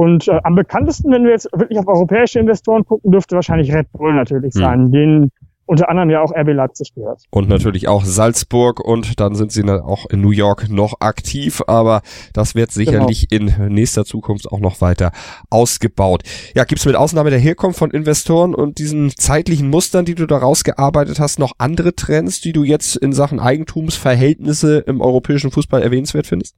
[0.01, 3.93] Und äh, am bekanntesten, wenn wir jetzt wirklich auf europäische Investoren gucken, dürfte wahrscheinlich Red
[3.93, 4.59] Bull natürlich mhm.
[4.59, 4.85] sein.
[4.85, 4.93] Mhm.
[4.93, 5.31] Den
[5.67, 7.25] unter anderem ja auch RB Leipzig gehört.
[7.29, 12.01] Und natürlich auch Salzburg und dann sind sie auch in New York noch aktiv, aber
[12.33, 13.53] das wird sicherlich genau.
[13.59, 15.13] in nächster Zukunft auch noch weiter
[15.51, 16.23] ausgebaut.
[16.55, 20.39] Ja, gibt's mit Ausnahme der Herkunft von Investoren und diesen zeitlichen Mustern, die du da
[20.39, 26.27] rausgearbeitet hast, noch andere Trends, die du jetzt in Sachen Eigentumsverhältnisse im europäischen Fußball erwähnenswert
[26.27, 26.57] findest?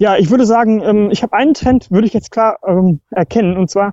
[0.00, 3.58] Ja, ich würde sagen, ähm, ich habe einen Trend, würde ich jetzt klar ähm, erkennen,
[3.58, 3.92] und zwar,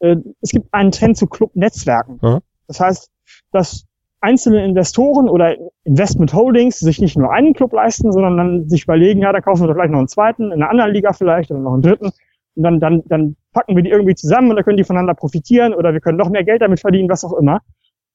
[0.00, 2.18] äh, es gibt einen Trend zu Clubnetzwerken.
[2.66, 3.08] Das heißt,
[3.52, 3.86] dass
[4.20, 9.22] einzelne Investoren oder Investment Holdings sich nicht nur einen Club leisten, sondern dann sich überlegen,
[9.22, 11.60] ja, da kaufen wir doch gleich noch einen zweiten, in einer anderen Liga vielleicht oder
[11.60, 12.10] noch einen dritten.
[12.56, 15.72] Und dann, dann, dann packen wir die irgendwie zusammen und dann können die voneinander profitieren
[15.72, 17.60] oder wir können noch mehr Geld damit verdienen, was auch immer.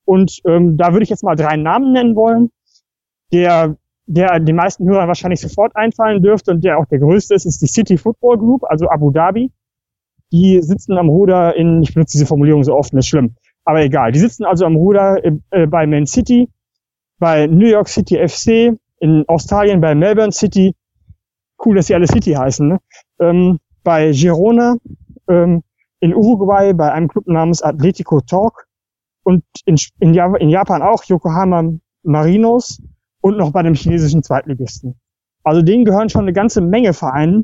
[0.03, 2.51] Und ähm, da würde ich jetzt mal drei Namen nennen wollen,
[3.31, 7.45] der, der den meisten Hörern wahrscheinlich sofort einfallen dürfte und der auch der größte ist,
[7.45, 9.51] ist die City Football Group, also Abu Dhabi.
[10.31, 13.35] Die sitzen am Ruder in, ich benutze diese Formulierung so oft, das ist schlimm,
[13.65, 14.11] aber egal.
[14.11, 16.49] Die sitzen also am Ruder äh, äh bei Man City,
[17.19, 20.73] bei New York City FC, in Australien bei Melbourne City.
[21.63, 22.67] Cool, dass sie alle City heißen.
[22.67, 22.79] Ne?
[23.19, 24.77] Ähm, bei Girona,
[25.29, 25.63] ähm,
[25.99, 28.65] in Uruguay bei einem Club namens Atletico Talk
[29.23, 31.71] und in, in, in Japan auch Yokohama
[32.03, 32.81] Marinos
[33.23, 34.99] und noch bei dem chinesischen Zweitligisten.
[35.43, 37.43] Also denen gehören schon eine ganze Menge Vereine,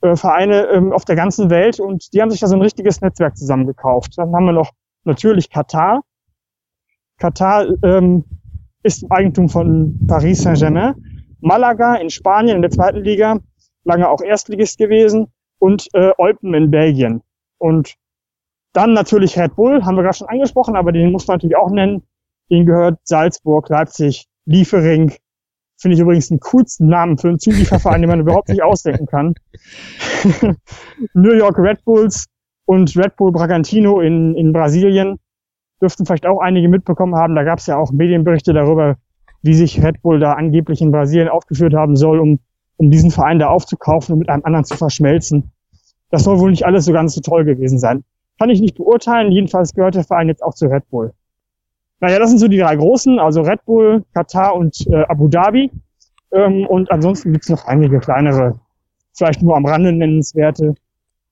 [0.00, 3.00] äh, Vereine ähm, auf der ganzen Welt und die haben sich da so ein richtiges
[3.00, 4.18] Netzwerk zusammengekauft.
[4.18, 4.70] Dann haben wir noch
[5.04, 6.02] natürlich Katar.
[7.18, 8.24] Katar ähm,
[8.82, 10.94] ist Eigentum von Paris Saint-Germain.
[11.40, 13.38] Malaga in Spanien in der zweiten Liga,
[13.84, 17.22] lange auch Erstligist gewesen und äh, Eupen in Belgien.
[17.58, 17.94] Und
[18.72, 21.70] dann natürlich Red Bull, haben wir gerade schon angesprochen, aber den muss man natürlich auch
[21.70, 22.02] nennen.
[22.50, 25.12] Den gehört Salzburg, Leipzig, Liefering.
[25.80, 29.34] Finde ich übrigens den coolsten Namen für einen Zulieferverein, den man überhaupt nicht ausdenken kann.
[31.14, 32.26] New York Red Bulls,
[32.64, 35.18] und Red Bull Bragantino in, in Brasilien
[35.80, 37.34] dürften vielleicht auch einige mitbekommen haben.
[37.34, 38.96] Da gab es ja auch Medienberichte darüber,
[39.42, 42.38] wie sich Red Bull da angeblich in Brasilien aufgeführt haben soll, um,
[42.76, 45.50] um diesen Verein da aufzukaufen und mit einem anderen zu verschmelzen.
[46.10, 48.04] Das soll wohl nicht alles so ganz so toll gewesen sein.
[48.38, 49.32] Kann ich nicht beurteilen.
[49.32, 51.12] Jedenfalls gehört der Verein jetzt auch zu Red Bull.
[52.02, 55.70] Naja, das sind so die drei großen, also Red Bull, Katar und äh, Abu Dhabi.
[56.32, 58.58] Ähm, und ansonsten gibt's noch einige kleinere,
[59.12, 60.74] vielleicht nur am Rande nennenswerte.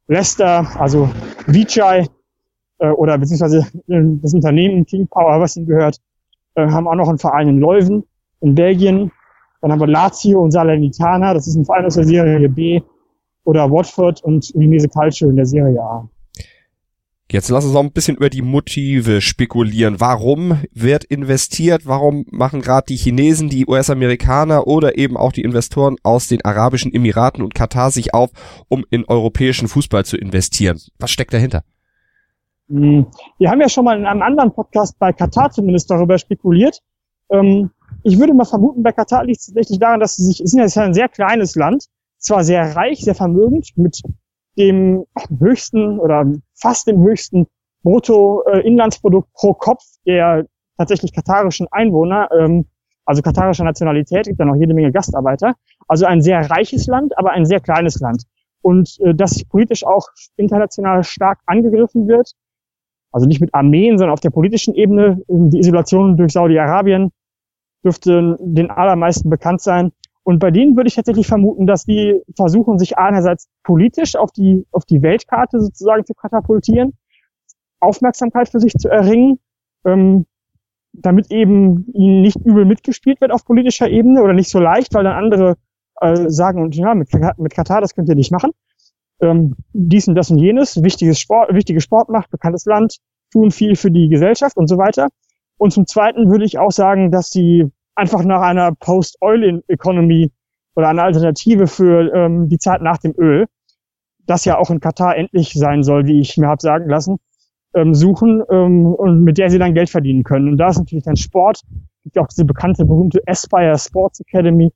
[0.06, 1.10] Leicester, also
[1.48, 2.06] Vijay
[2.78, 5.96] äh, oder beziehungsweise äh, das Unternehmen King Power, was ihm gehört,
[6.54, 8.04] äh, haben auch noch einen Verein in Leuven
[8.40, 9.10] in Belgien.
[9.62, 12.80] Dann haben wir Lazio und Salernitana, das ist ein Verein aus der Serie B.
[13.42, 16.08] Oder Watford und Udinese Calcio in der Serie A.
[17.32, 20.00] Jetzt lass uns noch ein bisschen über die Motive spekulieren.
[20.00, 21.86] Warum wird investiert?
[21.86, 26.92] Warum machen gerade die Chinesen, die US-Amerikaner oder eben auch die Investoren aus den Arabischen
[26.92, 28.30] Emiraten und Katar sich auf,
[28.68, 30.80] um in europäischen Fußball zu investieren?
[30.98, 31.62] Was steckt dahinter?
[32.68, 33.06] Hm,
[33.38, 36.80] wir haben ja schon mal in einem anderen Podcast bei Katar zumindest darüber spekuliert.
[37.30, 37.70] Ähm,
[38.02, 40.74] ich würde mal vermuten, bei Katar liegt es tatsächlich daran, dass sie sich, es ist
[40.74, 41.84] ja ein sehr kleines Land,
[42.18, 44.02] zwar sehr reich, sehr vermögend, mit
[44.58, 45.04] dem
[45.38, 47.46] höchsten oder fast dem höchsten
[47.82, 52.66] Bruttoinlandsprodukt pro Kopf der tatsächlich katarischen Einwohner, ähm,
[53.04, 55.54] also katarischer Nationalität, gibt da noch jede Menge Gastarbeiter.
[55.88, 58.24] Also ein sehr reiches Land, aber ein sehr kleines Land.
[58.62, 62.32] Und äh, das politisch auch international stark angegriffen wird.
[63.12, 65.20] Also nicht mit Armeen, sondern auf der politischen Ebene.
[65.28, 67.10] Die Isolation durch Saudi-Arabien
[67.84, 69.92] dürfte den allermeisten bekannt sein.
[70.22, 74.66] Und bei denen würde ich tatsächlich vermuten, dass die versuchen, sich einerseits politisch auf die,
[74.70, 76.92] auf die Weltkarte sozusagen zu katapultieren,
[77.80, 79.38] Aufmerksamkeit für sich zu erringen,
[79.84, 80.26] ähm,
[80.92, 85.04] damit eben ihnen nicht übel mitgespielt wird auf politischer Ebene oder nicht so leicht, weil
[85.04, 85.56] dann andere
[86.00, 88.50] äh, sagen, und ja, mit, mit Katar, das könnt ihr nicht machen.
[89.20, 92.98] Ähm, dies und das und jenes, wichtiges Sport, wichtige Sportmacht, bekanntes Land,
[93.32, 95.08] tun viel für die Gesellschaft und so weiter.
[95.56, 100.30] Und zum Zweiten würde ich auch sagen, dass sie einfach nach einer Post-Oil-Economy
[100.74, 103.46] oder einer Alternative für ähm, die Zeit nach dem Öl,
[104.26, 107.18] das ja auch in Katar endlich sein soll, wie ich mir habe sagen lassen,
[107.74, 110.48] ähm, suchen ähm, und mit der sie dann Geld verdienen können.
[110.48, 111.62] Und da ist natürlich dann Sport,
[112.02, 114.72] gibt ja auch diese bekannte, berühmte Aspire Sports Academy,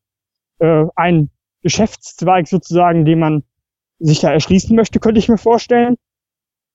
[0.59, 1.31] äh, ein
[1.63, 3.43] Geschäftszweig sozusagen, den man
[3.99, 5.97] sich da erschließen möchte, könnte ich mir vorstellen.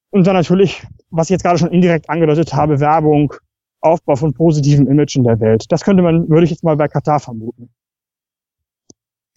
[0.10, 3.34] Und dann natürlich, was ich jetzt gerade schon indirekt angedeutet habe, Werbung,
[3.82, 5.66] Aufbau von positivem Image in der Welt.
[5.70, 7.70] Das könnte man, würde ich jetzt mal bei Katar vermuten.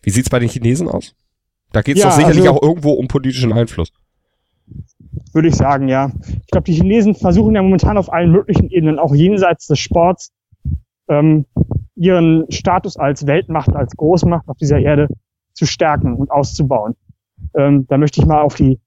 [0.03, 1.15] Wie sieht's bei den Chinesen aus?
[1.73, 3.93] Da geht's ja, doch sicherlich also, auch irgendwo um politischen Einfluss.
[5.33, 6.11] Würde ich sagen, ja.
[6.27, 10.33] Ich glaube, die Chinesen versuchen ja momentan auf allen möglichen Ebenen, auch jenseits des Sports,
[11.09, 11.47] ähm,
[11.95, 15.09] ihren Status als Weltmacht, als Großmacht auf dieser Erde
[15.55, 16.95] zu stärken und auszubauen.
[17.55, 18.81] Ähm, da möchte ich mal auf die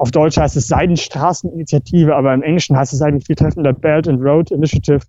[0.00, 4.22] auf Deutsch heißt es Seidenstraßeninitiative, aber im Englischen heißt es eigentlich viel treffender Belt and
[4.22, 5.00] Road Initiative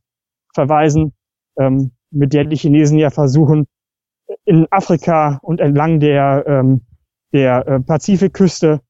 [0.54, 1.14] verweisen,
[1.58, 3.68] ähm, mit der die Chinesen ja versuchen,
[4.44, 6.82] in Afrika und entlang der, ähm,
[7.32, 8.82] der äh, Pazifikküste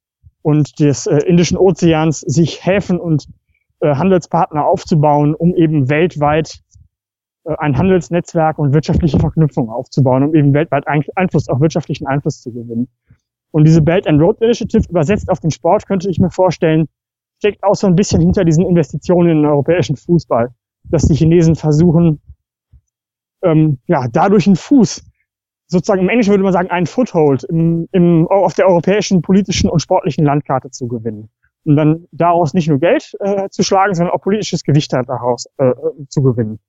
[0.41, 3.27] und des äh, Indischen Ozeans sich Häfen und
[3.81, 6.61] äh, Handelspartner aufzubauen, um eben weltweit
[7.43, 12.51] äh, ein Handelsnetzwerk und wirtschaftliche Verknüpfung aufzubauen, um eben weltweit Einfluss, auch wirtschaftlichen Einfluss zu
[12.51, 12.87] gewinnen.
[13.51, 16.87] Und diese Belt and Road Initiative übersetzt auf den Sport, könnte ich mir vorstellen,
[17.39, 20.49] steckt auch so ein bisschen hinter diesen Investitionen in den europäischen Fußball,
[20.83, 22.21] dass die Chinesen versuchen,
[23.43, 25.03] ähm, ja, dadurch einen Fuß,
[25.67, 29.81] sozusagen im Englischen würde man sagen, einen Foothold im, im, auf der europäischen politischen und
[29.81, 31.29] sportlichen Landkarte zu gewinnen.
[31.63, 35.73] Und dann daraus nicht nur Geld äh, zu schlagen, sondern auch politisches Gewicht daraus äh,
[36.09, 36.59] zu gewinnen.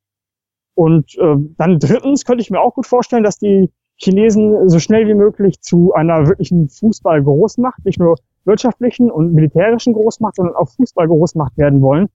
[0.75, 5.07] Und äh, dann drittens könnte ich mir auch gut vorstellen, dass die Chinesen so schnell
[5.07, 11.57] wie möglich zu einer wirklichen Fußball-Großmacht, nicht nur wirtschaftlichen und militärischen Großmacht, sondern auch Fußball-Großmacht
[11.57, 12.07] werden wollen.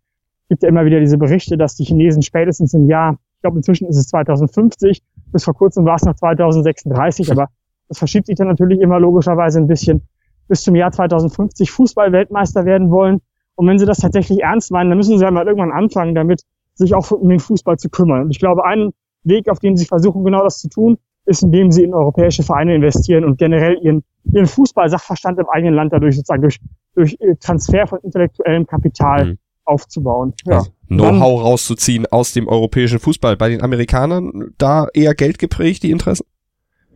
[0.44, 3.58] Es gibt ja immer wieder diese Berichte, dass die Chinesen spätestens im Jahr, ich glaube
[3.58, 5.02] inzwischen ist es 2050,
[5.32, 7.48] bis vor kurzem war es noch 2036, aber
[7.88, 10.02] das verschiebt sich dann natürlich immer logischerweise ein bisschen,
[10.48, 13.22] bis zum Jahr 2050 Fußball-Weltmeister werden wollen.
[13.56, 16.44] Und wenn sie das tatsächlich ernst meinen, dann müssen sie ja mal irgendwann anfangen, damit
[16.76, 18.24] sich auch um den Fußball zu kümmern.
[18.24, 18.92] Und ich glaube, ein
[19.24, 20.98] Weg, auf dem sie versuchen, genau das zu tun,
[21.28, 25.94] ist, indem sie in europäische Vereine investieren und generell ihren, ihren Fußball-Sachverstand im eigenen Land
[25.94, 26.60] dadurch sozusagen durch,
[26.96, 29.38] durch äh, Transfer von intellektuellem Kapital mhm.
[29.66, 30.34] aufzubauen.
[30.46, 30.58] Ja.
[30.58, 33.36] Also Know-how rauszuziehen aus dem europäischen Fußball.
[33.36, 36.26] Bei den Amerikanern da eher Geld geprägt, die Interessen?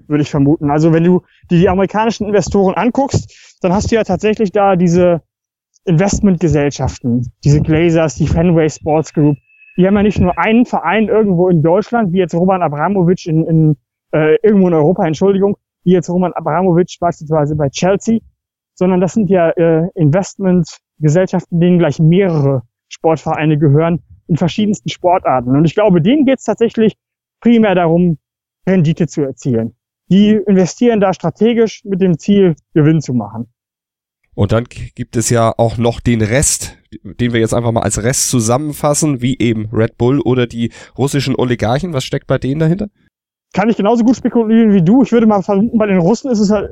[0.08, 0.72] Würde ich vermuten.
[0.72, 5.22] Also wenn du die, die amerikanischen Investoren anguckst, dann hast du ja tatsächlich da diese
[5.84, 9.38] Investmentgesellschaften, diese Glazers, die Fenway Sports Group,
[9.78, 13.46] die haben ja nicht nur einen Verein irgendwo in Deutschland, wie jetzt Roman Abramowitsch in,
[13.46, 13.78] in
[14.12, 18.20] äh, irgendwo in Europa, Entschuldigung, wie jetzt Roman Abramowitsch beispielsweise bei Chelsea,
[18.76, 25.56] sondern das sind ja äh, Investmentgesellschaften, denen gleich mehrere Sportvereine gehören in verschiedensten Sportarten.
[25.56, 26.96] Und ich glaube, denen geht es tatsächlich
[27.42, 28.18] primär darum,
[28.68, 29.76] Rendite zu erzielen.
[30.10, 33.48] Die investieren da strategisch mit dem Ziel, Gewinn zu machen.
[34.34, 38.02] Und dann gibt es ja auch noch den Rest, den wir jetzt einfach mal als
[38.02, 41.94] Rest zusammenfassen, wie eben Red Bull oder die russischen Oligarchen.
[41.94, 42.88] Was steckt bei denen dahinter?
[43.54, 45.04] Kann ich genauso gut spekulieren wie du.
[45.04, 46.72] Ich würde mal vermuten, bei den Russen ist es halt,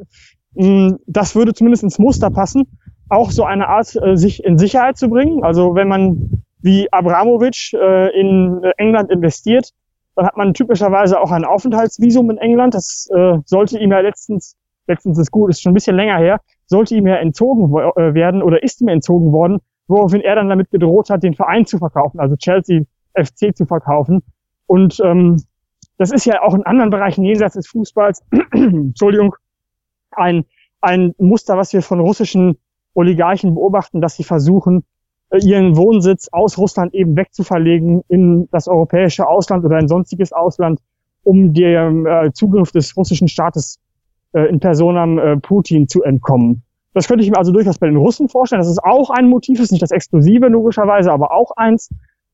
[0.56, 2.66] mh, hm, das würde zumindest ins Muster passen,
[3.10, 5.44] auch so eine Art, äh, sich in Sicherheit zu bringen.
[5.44, 9.72] Also wenn man wie Abramowitsch äh, in England investiert,
[10.16, 12.74] dann hat man typischerweise auch ein Aufenthaltsvisum in England.
[12.74, 14.56] Das äh, sollte ihm ja letztens,
[14.88, 18.42] letztens ist gut, ist schon ein bisschen länger her, sollte ihm ja entzogen äh, werden
[18.44, 22.20] oder ist ihm entzogen worden, woraufhin er dann damit gedroht hat, den Verein zu verkaufen,
[22.20, 24.22] also Chelsea FC zu verkaufen.
[24.68, 25.42] Und ähm,
[26.00, 28.24] das ist ja auch in anderen Bereichen jenseits des Fußballs,
[28.54, 29.36] Entschuldigung,
[30.12, 30.46] ein,
[30.82, 32.58] ein Muster, was wir von russischen
[32.94, 34.86] Oligarchen beobachten, dass sie versuchen,
[35.30, 40.80] äh, ihren Wohnsitz aus Russland eben wegzuverlegen in das europäische Ausland oder ein sonstiges Ausland,
[41.24, 43.78] um dem äh, Zugriff des russischen Staates
[44.32, 46.64] äh, in Personam äh, Putin zu entkommen.
[46.94, 48.62] Das könnte ich mir also durchaus bei den Russen vorstellen.
[48.62, 51.90] Das ist auch ein Motiv, ist nicht das Exklusive logischerweise, aber auch eins.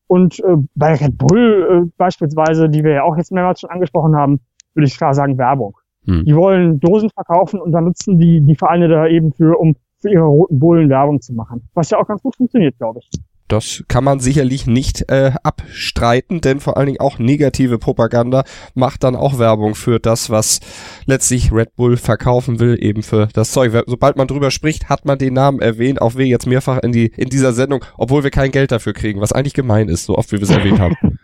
[0.06, 4.14] Und äh, bei Red Bull äh, beispielsweise, die wir ja auch jetzt mehrmals schon angesprochen
[4.16, 4.40] haben,
[4.74, 5.76] würde ich klar sagen Werbung.
[6.04, 6.24] Hm.
[6.24, 10.10] Die wollen Dosen verkaufen und dann nutzen die die Vereine da eben für, um für
[10.10, 11.68] ihre roten Bullen Werbung zu machen.
[11.74, 13.10] Was ja auch ganz gut funktioniert, glaube ich.
[13.48, 18.44] Das kann man sicherlich nicht äh, abstreiten, denn vor allen Dingen auch negative Propaganda
[18.74, 20.60] macht dann auch Werbung für das, was
[21.06, 23.72] letztlich Red Bull verkaufen will, eben für das Zeug.
[23.86, 27.12] Sobald man drüber spricht, hat man den Namen erwähnt, auch wir jetzt mehrfach in die
[27.16, 30.32] in dieser Sendung, obwohl wir kein Geld dafür kriegen, was eigentlich gemein ist, so oft
[30.32, 30.96] wie wir es erwähnt haben.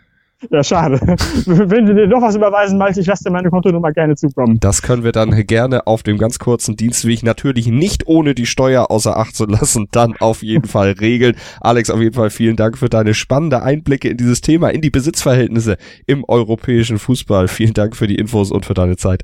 [0.49, 0.99] Ja, schade.
[1.45, 4.59] Wenn du dir noch was überweisen Malte, ich lasse dir meine Kontonummer gerne zukommen.
[4.59, 8.89] Das können wir dann gerne auf dem ganz kurzen Dienstweg natürlich nicht ohne die Steuer
[8.89, 11.35] außer Acht zu lassen, dann auf jeden Fall regeln.
[11.61, 14.89] Alex, auf jeden Fall vielen Dank für deine spannende Einblicke in dieses Thema, in die
[14.89, 17.47] Besitzverhältnisse im europäischen Fußball.
[17.47, 19.23] Vielen Dank für die Infos und für deine Zeit.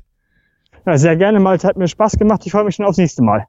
[0.86, 1.68] Ja, sehr gerne, Malte.
[1.68, 2.42] Hat mir Spaß gemacht.
[2.44, 3.46] Ich freue mich schon aufs nächste Mal.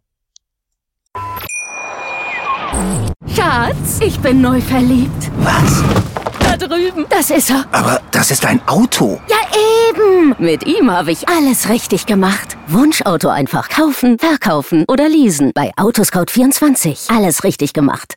[3.36, 5.32] Schatz, ich bin neu verliebt.
[5.38, 5.84] Was?
[6.40, 7.06] Da drüben.
[7.10, 7.66] Das ist er.
[7.72, 9.22] Aber das ist ein Auto.
[9.30, 9.38] Ja,
[9.90, 10.36] eben.
[10.38, 12.58] Mit ihm habe ich alles richtig gemacht.
[12.68, 15.52] Wunschauto einfach kaufen, verkaufen oder leasen.
[15.56, 17.16] Bei Autoscout24.
[17.16, 18.16] Alles richtig gemacht.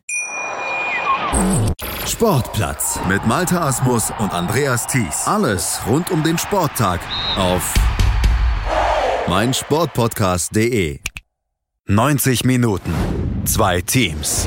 [2.07, 5.27] Sportplatz mit Malta Asmus und Andreas Thies.
[5.27, 7.01] Alles rund um den Sporttag
[7.37, 7.75] auf
[9.29, 11.01] meinsportpodcast.de.
[11.87, 12.95] 90 Minuten.
[13.45, 14.47] Zwei Teams.